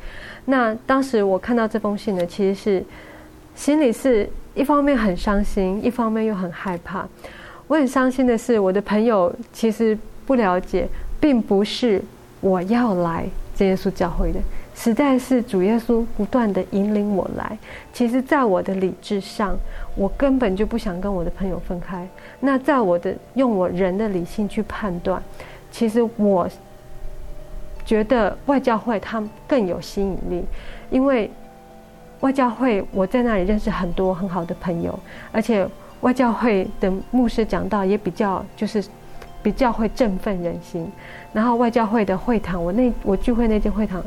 [0.46, 2.86] 那当时我看到这封信呢，其实是
[3.56, 7.06] 心里是一方面很伤心，一方面又很害怕。
[7.68, 10.88] 我很伤心的是，我的朋友其实不了解，
[11.20, 12.02] 并不是
[12.44, 13.26] 我要来
[13.56, 14.40] 这耶稣教会的，
[14.76, 17.58] 实在是主耶稣不断的引领我来。
[17.94, 19.58] 其实，在我的理智上，
[19.96, 22.06] 我根本就不想跟我的朋友分开。
[22.42, 25.24] 那在我的用我人的理性去判断，
[25.72, 26.50] 其实我
[27.86, 30.44] 觉得外教会它更有吸引力，
[30.92, 31.32] 因为
[32.20, 35.00] 外教会我在那里认识很多很好的朋友，
[35.32, 35.66] 而且。
[36.04, 38.84] 外教会的牧师讲道也比较就是
[39.42, 40.86] 比较会振奋人心，
[41.34, 44.02] 然后外教会的会堂，我那我聚会那间会堂，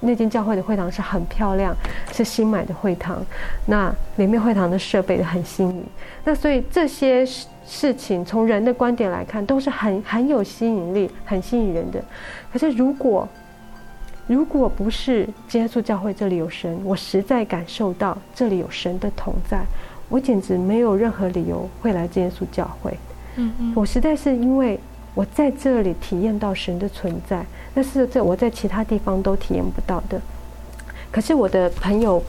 [0.00, 1.76] 那间教会的会堂是很漂亮，
[2.12, 3.22] 是新买的会堂，
[3.66, 5.84] 那里面会堂的设备很新颖，
[6.24, 7.24] 那所以这些
[7.66, 12.02] 事情从人的观点来看都是很很有吸引力、很吸引人的。
[12.52, 13.28] 可是如果
[14.26, 19.62] 如果不是耶稣教会这里有神，我实在感受到这里有神的同在。
[20.08, 22.92] 我简直没有任何理由会来耶稣教会。
[23.36, 24.76] 嗯嗯，我实在是因为
[25.20, 27.44] 我在这里体验到神的存在，
[27.74, 30.18] 那是这我在其他地方都体验不到的。
[31.12, 32.22] 可是我的朋友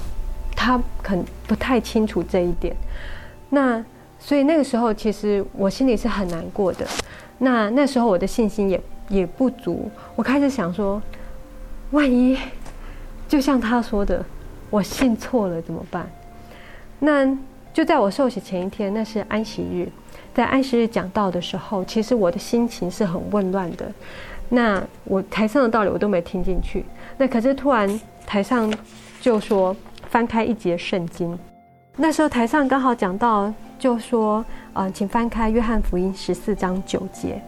[0.53, 1.17] 他可
[1.47, 2.75] 不太清楚这一点，
[3.49, 3.81] 那
[4.19, 6.85] 所以那个时候其实我心里是很难过的。
[7.37, 11.01] 那那时候我的信心也也不足，我开始想说，
[11.91, 12.37] 万一
[13.25, 14.21] 就像他说的，
[14.69, 16.11] 我信错了怎么办？
[16.99, 17.37] 那。
[17.73, 19.87] 就在我受洗前一天，那是安息日，
[20.33, 23.91] 在安息日讲道的时候，其实我的心情是很混乱的。
[24.49, 26.85] 那我台上的道理我都没听进去。
[27.17, 28.71] 那可是突然台上
[29.19, 29.75] 就说
[30.09, 31.37] 翻开一节圣经，
[31.95, 37.41] 那时候台上刚好讲到，就说呃，请翻开约翰福音十四章九节。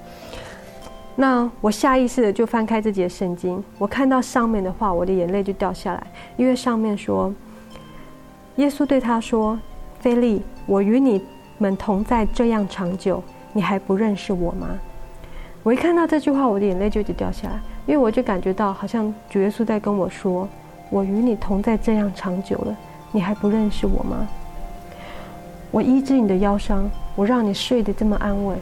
[1.15, 6.07] 那我下意识的就翻开这节圣经，我看到上面的话，我的眼泪就掉下来，
[6.37, 7.33] 因为上面说，
[8.57, 9.57] 耶稣对他说。
[9.99, 11.23] 菲利，我与你
[11.57, 14.67] 们同在这样长久，你还不认识我吗？
[15.61, 20.47] 我一看到这句话，我的眼泪就一直掉下来，因为我就感觉到好像主耶稣在跟我说
[20.91, 22.75] ：“我与你同在这样长久了，
[23.11, 24.27] 你还不认识我吗？
[25.71, 28.57] 我医治你的腰伤，我让你睡得这么安稳，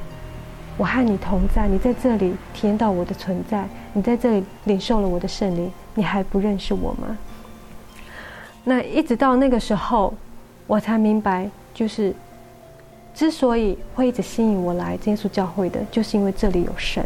[0.78, 7.18] 我和你同在，你在这里体验到我的存在，你在这里领受了我的圣灵，你还不认识我吗？”
[8.64, 10.14] 那一直到那个时候。
[10.68, 12.14] 我才明白，就是
[13.22, 17.06] 之所以会一直吸引我来耶稣教会的，就是因为这里有神。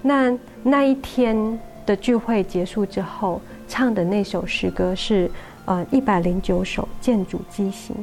[0.00, 5.28] 那那一天的聚会结束之后，唱的那首诗歌是
[5.64, 7.96] 呃一百零九首《建主基行》。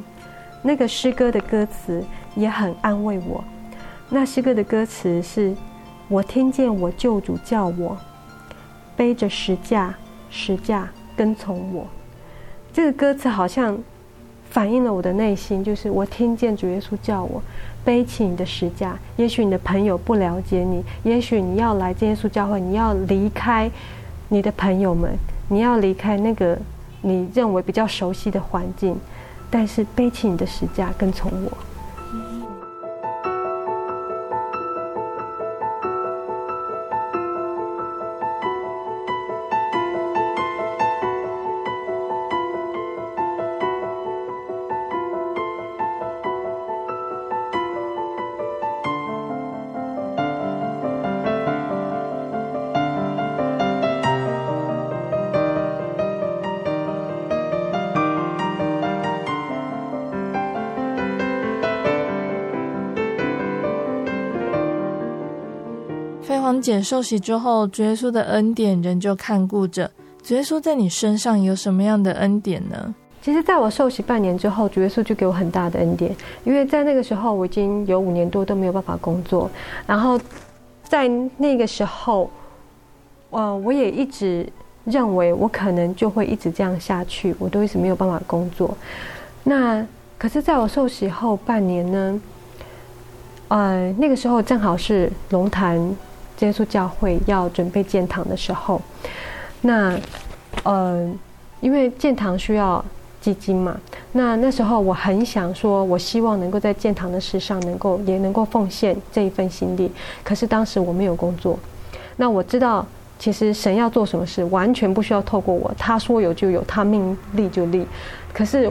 [0.60, 2.04] 那个诗歌的歌词
[2.34, 3.42] 也很安慰我。
[4.10, 5.56] 那诗歌的歌词是：
[6.08, 7.96] 我听见我救主叫我
[8.94, 9.94] 背着十架，
[10.28, 11.86] 十架跟从我。
[12.70, 13.82] 这个歌词好像。
[14.54, 17.42] 反映了我的内心，就是我听见主耶稣叫我
[17.84, 18.96] 背起你的十架。
[19.16, 23.68] 也许你的朋友不了解你，也许你要来耶稣教会，你要离开
[24.28, 25.10] 你的朋友们，
[25.48, 26.56] 你要离开那个
[27.02, 28.96] 你认为比较熟悉的环境，
[29.50, 31.73] 但是背起你的十架，跟从我。
[66.64, 69.90] 姐受洗之后，主耶稣的恩典仍旧看顾着。
[70.22, 72.94] 主耶稣在你身上有什么样的恩典呢？
[73.20, 79.50] 其实，在我受洗半年之后，主耶稣就给我很大的恩典，因为在那个时候我已经有五年多都没有办法工作，
[79.86, 80.18] 然后
[80.82, 81.06] 在
[81.36, 82.30] 那个时候，
[83.28, 84.48] 呃，我也一直
[84.84, 88.74] 认为我可能就会一直这样下去，我都一直没有办法工作。
[89.42, 89.86] 那
[90.16, 92.20] 可是，在我受洗后半年呢，
[93.48, 95.94] 呃，那个时候正好是龙潭。
[96.40, 98.80] 耶稣教会要准备建堂的时候，
[99.62, 99.98] 那，
[100.62, 101.10] 呃，
[101.60, 102.84] 因为建堂需要
[103.20, 103.74] 基金嘛，
[104.12, 109.90] 那那时候我很想说，我希望能够在建堂的事上能够也能够奉献这一份心力。
[110.22, 111.58] 可是当时我没有工作，
[112.16, 112.84] 那我知道
[113.18, 117.86] 其实神要做什么事，完全不需要透过我，他说有就有，他命立就立。
[118.34, 118.70] 可是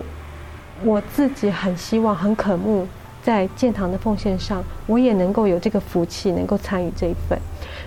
[0.84, 2.86] 我自己很希望，很渴慕。
[3.24, 7.40] 在建堂的奉献上，我也能够有这个福气，能够参与这一份。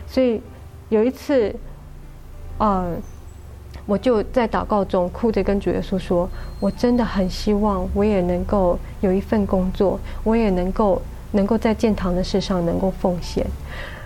[0.07, 0.41] 所以
[0.89, 1.55] 有一次，
[2.59, 2.95] 呃，
[3.87, 6.29] 我就在祷告中哭着跟主耶稣说
[6.61, 11.03] ：“我真的很希望我也能够有一份工作，我也能够
[11.33, 13.47] 能够在建堂的事上能够奉献。”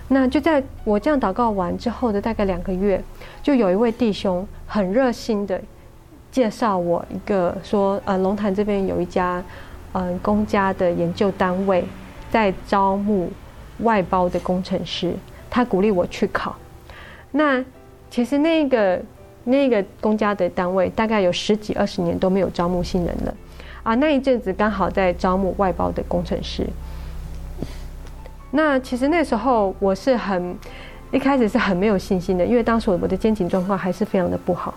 [0.09, 3.03] 那就在我这样祷告完之后的大概两个月，
[3.43, 5.61] 就有一位弟兄很热心的
[6.33, 9.43] 介绍我一个说：“呃，龙潭这边有一家
[9.93, 11.85] 嗯、公家的研究单位
[12.31, 13.29] 在招募
[13.79, 15.13] 外包的工程师，
[15.51, 16.57] 他鼓励我去考。”
[17.33, 17.63] 那
[18.09, 19.03] 其实那个
[19.45, 23.35] 那个公家的单位大概有十几二十年都没有招募新人了，
[23.83, 26.67] 啊，那一阵子刚好在招募外包的工程师。
[28.53, 30.57] 那其实那时候我是很
[31.13, 34.75] 一开始是很没有信心的，因为当时我的肩颈状况还是非常的不好。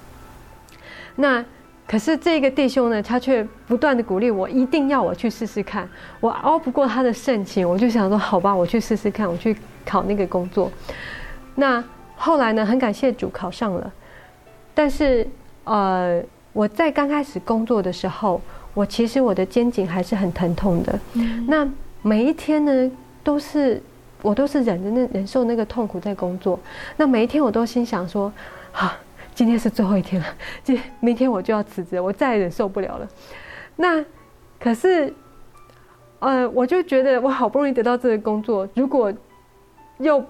[1.16, 1.44] 那
[1.88, 5.88] 可是这个弟兄呢，他却不断的鼓励我，一定要我去试试看。
[6.20, 9.56] 我熬不过他的盛情，我就想说好吧，我去试试看，我去
[9.86, 10.72] 考那个工作。
[11.56, 11.84] 那。
[12.16, 13.92] 后来呢，很感谢主考上了，
[14.74, 15.28] 但是
[15.66, 16.22] 呃，
[16.54, 18.40] 我在刚开始工作的时候，
[18.74, 21.00] 我其实我的肩颈还是很疼痛的。
[21.14, 21.68] 嗯、那
[22.02, 22.92] 每一天呢，
[23.26, 23.82] 都是
[24.22, 26.58] 我都是忍着那忍受那个痛苦在工作。
[26.96, 28.32] 那每一天我都心想说，
[28.72, 28.98] 好、啊，
[29.36, 30.28] 今天是最后一天了，
[30.64, 33.08] 今明天我就要辞职，我再也忍受不了了。
[33.76, 34.04] 那
[34.60, 35.14] 可是，
[36.20, 39.12] 呃，我就觉得我好不容易得到这个工作，如果
[39.98, 40.24] 又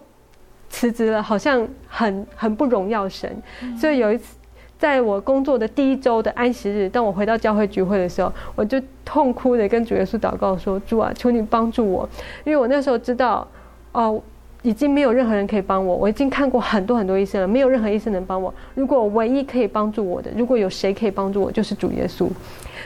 [0.70, 3.41] 辞职了，好像很很不荣耀神，
[3.78, 4.38] 所以有一次，
[4.80, 12.10] 在我工作的第一周的安息日，当我回到教会聚会的时候，我就痛哭的跟主耶稣祷告说：“主啊，求你帮助我，
[12.43, 13.47] 因为我那时候知道，
[13.91, 14.22] 哦，
[14.64, 18.51] 已经没有任何人可以帮我，我已经看过很多很多医生了，没有任何医生能帮我。
[18.74, 22.28] 如果唯一可以帮助我的，如果有谁可以帮助我，就是主耶稣。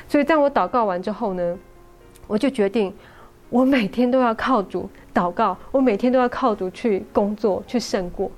[0.09, 1.57] 所以在我祷告完之后呢，
[2.27, 2.93] 我就决定，
[3.49, 8.29] 我每天都要靠主。”祷告，我每天都要靠主去工作，去胜过。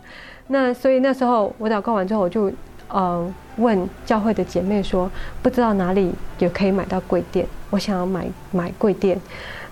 [0.47, 2.49] 那所以那时候我祷告完之后，我就
[2.87, 5.11] 呃问教会的姐妹说，
[5.41, 9.19] 不知道哪里有可以买到柜垫，我想要买买柜垫。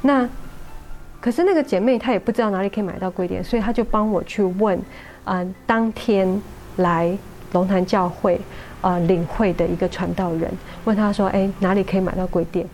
[0.01, 0.27] 那
[1.19, 4.77] 可是那个姐妹她也不知道哪里可以买到柜垫，所以她就帮我去问
[5.25, 6.41] 嗯、呃，当天
[6.77, 7.17] 来
[7.53, 8.35] 龙潭教会
[8.81, 10.51] 啊、呃、领会的一个传道人，
[10.85, 12.65] 问他说，哎，哪里可以买到柜垫？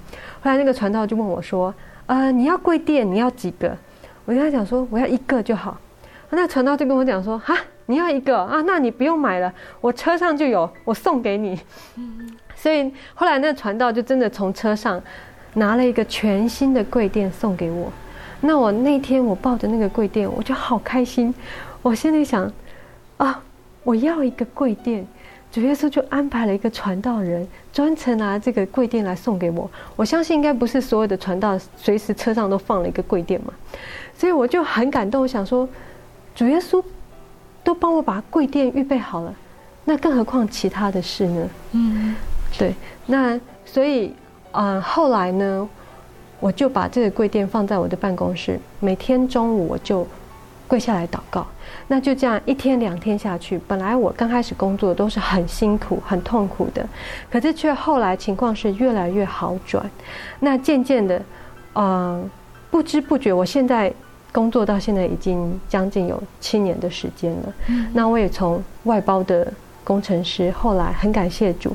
[0.42, 1.74] 后来那个传道就问我说，
[2.06, 3.76] 呃，你要柜垫，你要几个？
[4.26, 5.78] 我跟他讲说，我要一个就好。
[6.32, 8.62] 那传道就跟我讲说，哈，你要一个啊？
[8.66, 11.60] 那你不用买了，我车上就有，我送给你。
[12.56, 15.02] 所以后来那传道就真的从车上
[15.54, 17.92] 拿了一个全新的柜垫送给我。
[18.46, 21.34] 那我那天我抱着那个柜垫，我就好开心。
[21.82, 22.52] 我心里想，
[23.16, 23.42] 啊，
[23.86, 25.08] 我要一个柜垫。
[25.50, 29.70] 主耶稣就安排了一个传道人，专程拿这个柜垫来送给我。
[29.96, 33.54] 我相信应该不是所有的传道随时车上都放了一个柜垫嘛，
[34.18, 35.70] 所以我就很感动，我想说，
[36.36, 36.84] 主耶稣
[37.64, 39.34] 都帮我把柜垫预备好了，
[39.86, 41.50] 那更何况其他的事呢？
[41.74, 42.16] 嗯，
[42.58, 42.74] 对。
[43.06, 44.12] 那所以，
[44.54, 45.70] 呃，后来呢，
[46.44, 50.06] 我就把这个柜垫放在我的办公室，每天中午我就
[50.68, 51.48] 跪下来祷告。
[51.88, 56.86] 那就这样一天两天下去，本来我刚开始工作都是很辛苦、很痛苦的，
[57.32, 59.90] 可是却后来情况是越来越好转。
[60.42, 61.18] 那渐渐的，
[61.76, 62.30] 嗯、呃，
[62.70, 63.94] 不知不觉，我现在
[64.34, 67.54] 工作到现在已经将近有七年的时间了。
[67.70, 69.48] 嗯、那我也从外包的
[69.86, 71.74] 工程师，后来很感谢主，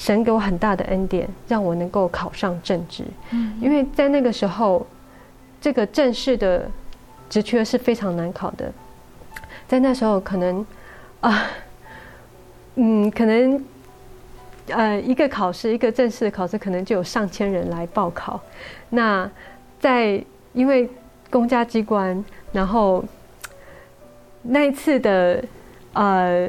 [0.00, 3.04] 神给我很大的恩典，让我能够考上正职。
[3.32, 4.86] 嗯，因为在那个时候，
[5.60, 6.66] 这个正式的
[7.28, 8.72] 职缺是非常难考的。
[9.68, 10.64] 在那时候，可能，
[11.20, 11.50] 啊，
[12.76, 13.62] 嗯，可能，
[14.68, 18.40] 呃，一个考试，一个正式的考试，可能就有上千人来报考。
[18.88, 19.30] 那
[19.78, 20.24] 在
[20.54, 20.88] 因为
[21.28, 23.04] 公家机关，然后
[24.40, 25.44] 那一次的
[25.92, 26.48] 呃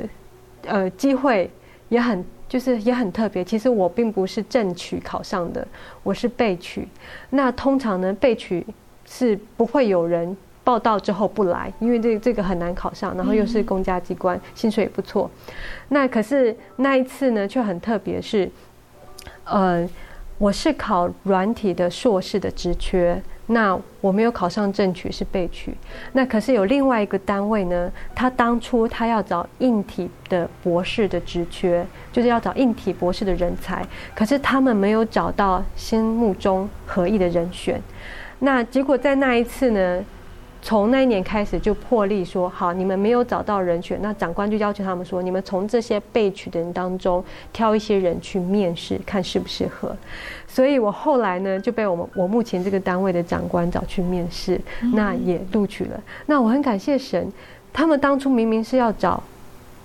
[0.65, 1.51] 呃机会
[1.89, 3.41] 也很就是也很特别。
[3.45, 5.65] 其实我并不是正取考上的，
[6.03, 6.85] 我是被取。
[7.29, 8.65] 那通常呢，被取
[9.05, 10.35] 是不会有人。
[10.63, 15.29] 报到之后不来，因为这这个很难考上，然后又是公家机关，薪水也不错。
[15.89, 18.47] 那可是那一次呢，却很特别，是，
[19.45, 19.89] 呃，
[20.37, 23.19] 我是考软体的硕士的职缺，
[23.51, 25.75] 那我没有考上正取，是备取。
[26.13, 33.85] 那可是有另外一个单位呢，他当初他要找硬体的博士的职缺，就是要找硬体博士的人才，
[34.15, 37.81] 可是他们没有找到心目中合意的人选。
[38.39, 40.03] 那结果在那一次呢，
[40.61, 49.95] 从那一年开始就破例说好，你们没有找到人选，那长官就要求他们说，你们从这些备取的人当中挑一些人去面试，看适不适合。
[50.53, 54.59] 所以我后来呢就被我们我目前这个单位的长官找去面试，
[54.93, 56.03] 那也录取了。
[56.25, 57.31] 那我很感谢神，
[57.71, 59.23] 他们当初明明是要找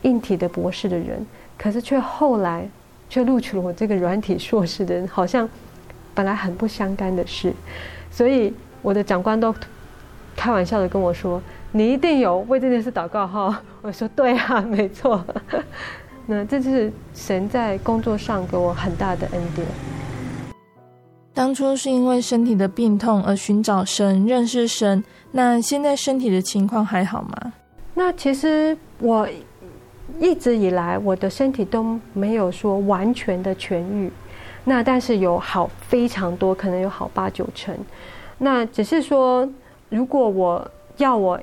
[0.03, 1.25] 硬体的博士的人，
[1.57, 2.69] 可是却后来
[3.09, 5.49] 却录取了我这个软体硕士的人，好像
[6.13, 7.53] 本来很不相干的事，
[8.11, 8.53] 所以
[8.83, 9.55] 我的长官都
[10.35, 11.41] 开玩笑的跟我说
[11.71, 15.25] ：“你一定有为这件事祷告哈。”我说：“对啊，没错。
[16.27, 19.65] ”那这就是神在工作上给我很大的恩典。
[21.37, 27.53] 当初是因为身体的病痛而寻找神、认识神，那现在身体的情况还好吗？
[27.93, 29.29] 那其实我
[30.19, 34.11] 一直以来我的身体都没有说完全的痊愈，
[34.65, 37.77] 那但是有好非常多，可能有好八九成。
[38.39, 39.47] 那只是说，
[39.91, 40.67] 如果我
[40.97, 41.39] 要我。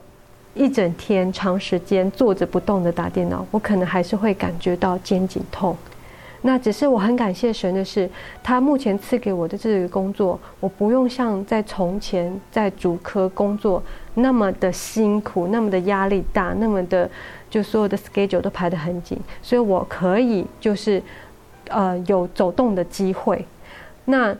[0.55, 5.75] 一整天长时间坐着不动的打电脑，我可能还是会感觉到肩颈痛。
[6.43, 8.09] 那只是我很感谢神的是，
[8.43, 13.81] 他目前赐给我的这个工作，我不用像在从前在主科工作
[14.13, 17.09] 那么的辛苦，那么的压力大，那么的
[17.49, 21.01] 就所有的 schedule 都排得很紧，所以我可以就是
[21.69, 23.45] 呃有走动的机会。
[24.05, 24.35] 那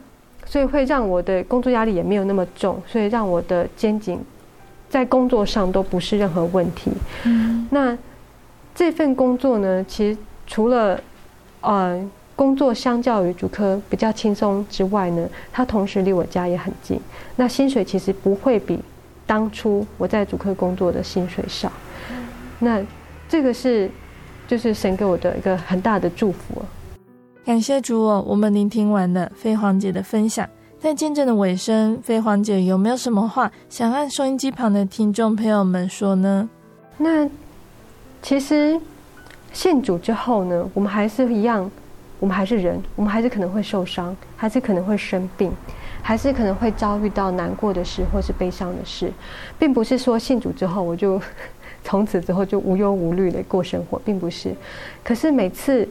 [0.46, 4.20] 所以会让我的工作压力也没有那么重，所以让我的肩颈。
[4.90, 6.92] 在工作上都不是任何问题。
[7.24, 7.98] 嗯，那
[8.76, 11.02] 这份工作呢，其实除了
[11.64, 12.00] 呃
[12.36, 17.00] 工作相较于主科比较轻松之外呢，它同时离我家也很近。
[17.36, 18.80] 那薪水其实不会比
[19.26, 21.72] 当初我在主科工作的薪水少。
[22.60, 22.82] 那
[23.28, 23.90] 这个是
[24.48, 26.62] 就是神给我的一个很大的祝福。
[27.46, 30.48] 感谢主哦，我们聆听完了飞黄姐的分享。
[30.80, 36.50] 在见证的尾声，飞黄姐有没有什么话想和收音机旁的听众朋友们说呢？
[36.98, 37.30] 那
[38.22, 38.80] 其实
[39.54, 41.72] 信主之后呢，我们还是一样，
[42.20, 45.50] 我们还是人，我们还是可能会受伤，还是可能会生病，
[46.02, 49.10] 还是可能会遭遇到难过的事或是悲伤的事，
[49.58, 51.22] 并不是说信主之后我就
[51.84, 54.54] 从此之后就无忧无虑的过生活，并不是。
[55.04, 55.88] 可是每次。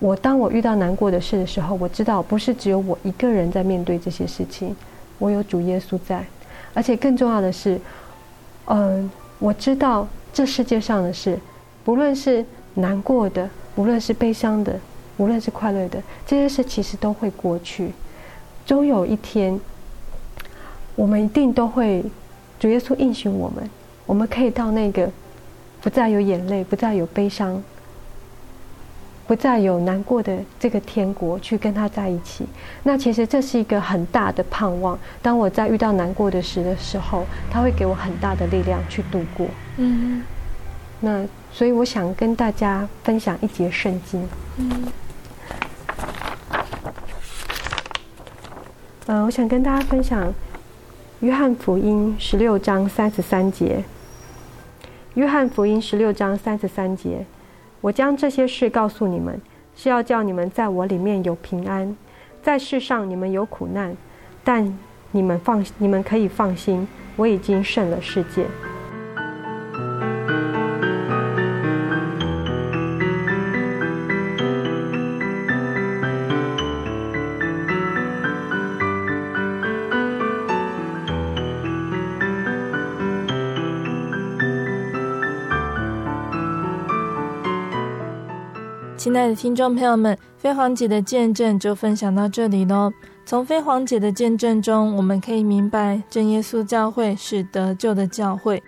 [0.00, 4.72] 我当我遇到难过的事的时候，我知道不是只有我一个人在面对这些事情，
[5.18, 6.24] 我有主耶稣在，
[6.72, 7.80] 而且更重要的是，
[8.66, 11.36] 嗯，我知道这世界上的事，
[11.88, 14.78] 不论是难过的，无论是悲伤的，
[15.16, 17.92] 无论是快乐的，这些事其实都会过去，
[18.66, 19.58] 终有一天，
[20.94, 22.04] 我们一定都会，
[22.60, 23.70] 主耶稣应许我们，
[24.04, 25.10] 我们可以到那个
[25.80, 27.62] 不再有眼泪，不再有悲伤。
[29.26, 32.44] 不再有难过的这个天国去跟他在一起，
[32.82, 34.98] 那其实这是一个很大的盼望。
[35.22, 39.46] 当我在遇到难过的事的时候，他会给我很大的力量去度过。
[39.78, 40.22] 嗯，
[41.00, 44.28] 那所以我想跟大家分享一节圣经。
[44.58, 44.86] 嗯，
[49.06, 50.32] 呃，我想跟大家分享
[51.20, 53.82] 约翰福音十六章三十三节。
[55.14, 57.26] 约翰福音十六章三十三节。
[57.80, 59.40] 我将这些事告诉你们，
[59.76, 61.96] 是要叫你们在我里面有平安。
[62.42, 63.96] 在世上你们有苦难，
[64.44, 64.78] 但
[65.10, 66.86] 你们放，你们可以放心，
[67.16, 68.46] 我已经胜了世界。
[89.08, 92.92] 亲爱的听众朋友们，飞黄姐的见证就分享到这里喽。
[93.24, 98.62] 从飞黄姐的见证中，我们可以明白，真耶稣教会是得救的教会。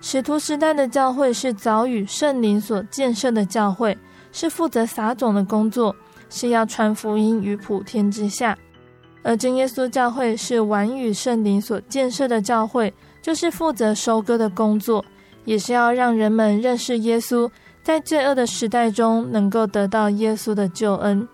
[0.00, 3.94] 使徒时代的教会是早与圣灵所建设的教会，
[4.32, 5.94] 是负责撒种的工作，
[6.30, 8.54] 是要传福音于普天之下；
[9.22, 12.90] 而真耶稣教会是晚与圣灵所建设的教会，
[13.20, 15.04] 就是负责收割的工作，
[15.44, 17.50] 也是要让人们认识耶稣。
[17.84, 21.28] 在罪恶的时代中，能够得到耶稣的救恩。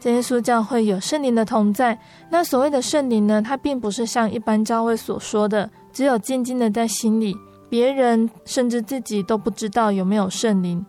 [0.00, 1.98] 在耶稣教会有圣灵的同在。
[2.30, 3.42] 那所谓的圣灵呢？
[3.42, 7.36] 它并不是像一般教会所说的，只有静静的在心里，
[7.68, 10.84] 别人甚至自己都不知道有没有圣灵。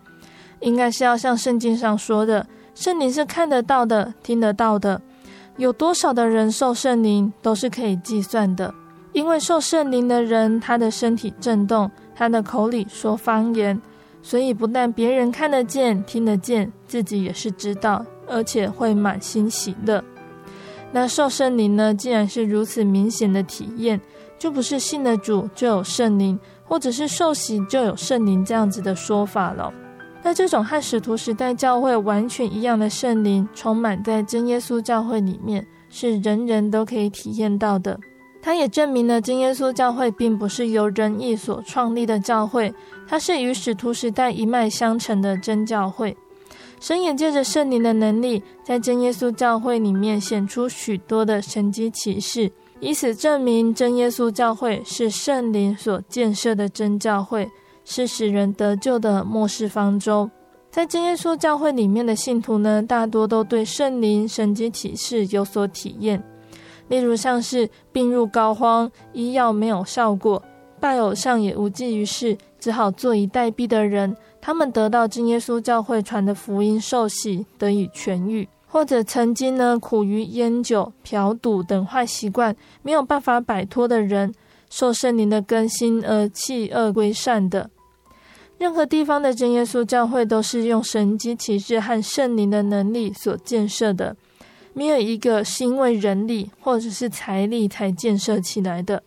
[0.61, 5.01] 应该是要像圣经上说的，圣灵是看得到的、听得到的。
[5.57, 8.73] 有多少的人受圣灵，都是可以计算的。
[9.11, 13.81] 因为受圣灵的人，他的身体震动，他的口里说方言。
[14.21, 20.03] 所以，不但别人看得见、听得见，自己也是知道，而且会满心喜乐。
[20.91, 21.93] 那受圣灵呢？
[21.93, 24.01] 既然是如此明显的体验，
[24.37, 29.71] 就不是信了主就有圣灵，或者是受洗就有圣灵这样子的说法了。
[30.21, 37.97] 那这种和使徒时代教会完全一样的圣灵，充满在真耶稣教会里面，是人人都可以体验到的。
[38.41, 42.73] 它也证明了真耶稣教会并不是由人意所创立的教会，
[43.09, 46.15] 它是与使徒时代一脉相承的真教会。
[46.79, 57.49] 神也借着圣灵的能力，在真耶稣教会里面显出许多的神迹奇事，以此证明真耶稣教会是圣灵所建设的真教会，
[57.83, 60.29] 是使人得救的末世方舟。
[60.69, 66.23] 在真耶稣教会里面的信徒呢，大多都对圣灵神迹奇事有所体验。
[66.87, 70.41] 例如像是病入膏肓、医药没有效果、
[70.79, 84.33] 拜偶像也无济于事，只好坐以待毙的人，他们得到真耶稣教会传的福音受洗，得以痊愈；或者曾经呢苦于烟酒、嫖赌等坏习惯，没有办法摆脱的人，
[84.69, 87.69] 受圣灵的更新而弃恶归善的。
[88.57, 94.15] 任何地方的真耶稣教会都是用神迹奇事和圣灵的能力所建设的。
[94.73, 99.01] 没有一个是因为人力或者是财力才建设起来的。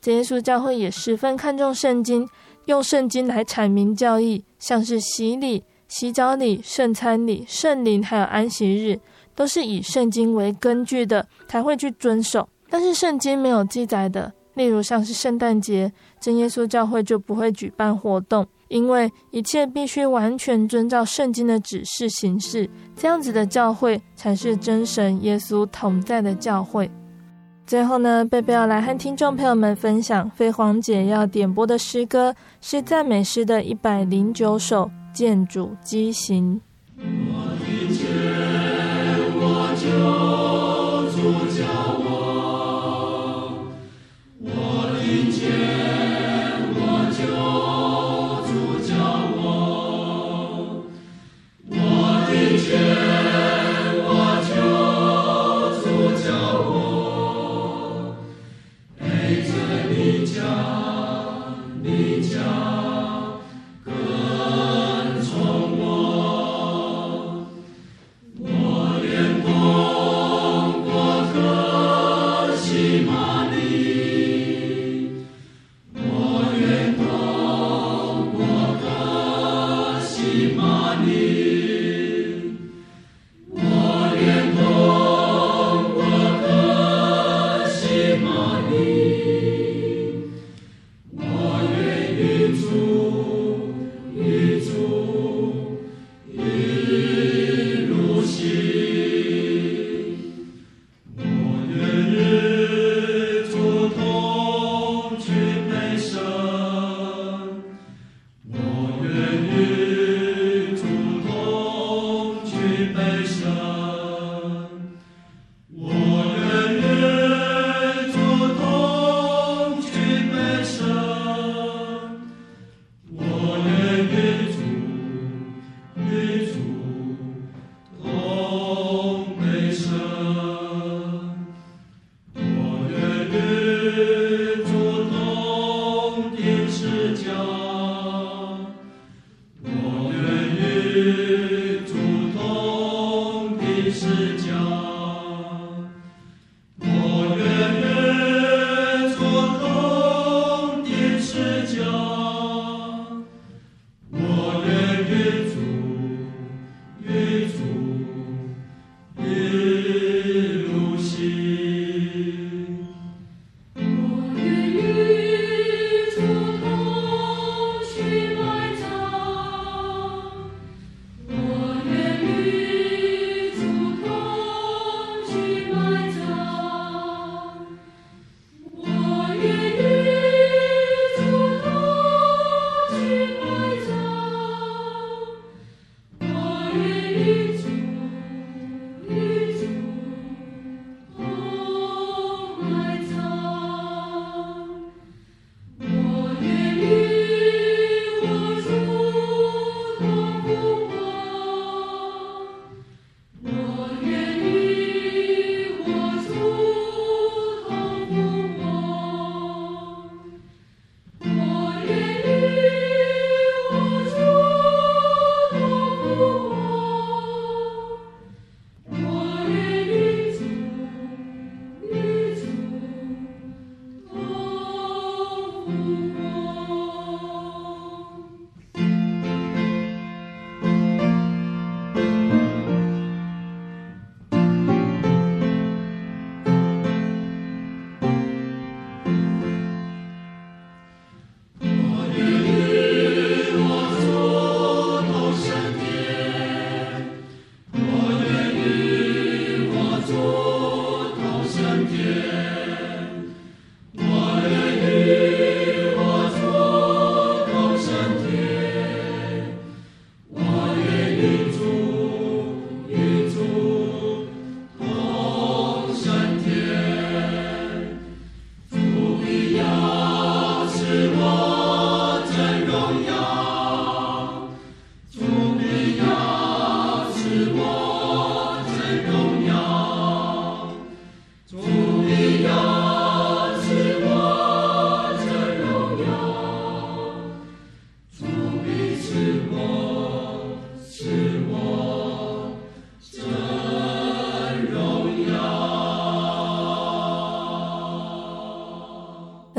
[0.00, 2.28] 真耶稣教会也十分看重圣经，
[2.66, 8.98] 用圣经来阐明教义，像是洗礼、洗脚礼、圣餐礼、圣灵，还有安息日，
[9.34, 12.48] 都是以圣经为根据的，才会去遵守。
[12.70, 18.46] 但是圣经没有记载的，例如像是圣诞节，真耶稣教会就不会举办活动。
[18.68, 26.90] 因为一切必须完全遵照圣经的指示行事，这样子的教会才是真神耶稣同在的教会。
[27.66, 34.86] 最后呢，贝贝要来和听众朋友们分享飞黄姐要点播的诗歌，是赞美诗的一百零九首
[35.16, 36.60] 《见主基行》。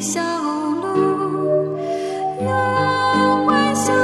[0.00, 0.86] 小路，
[2.40, 3.94] 有幻想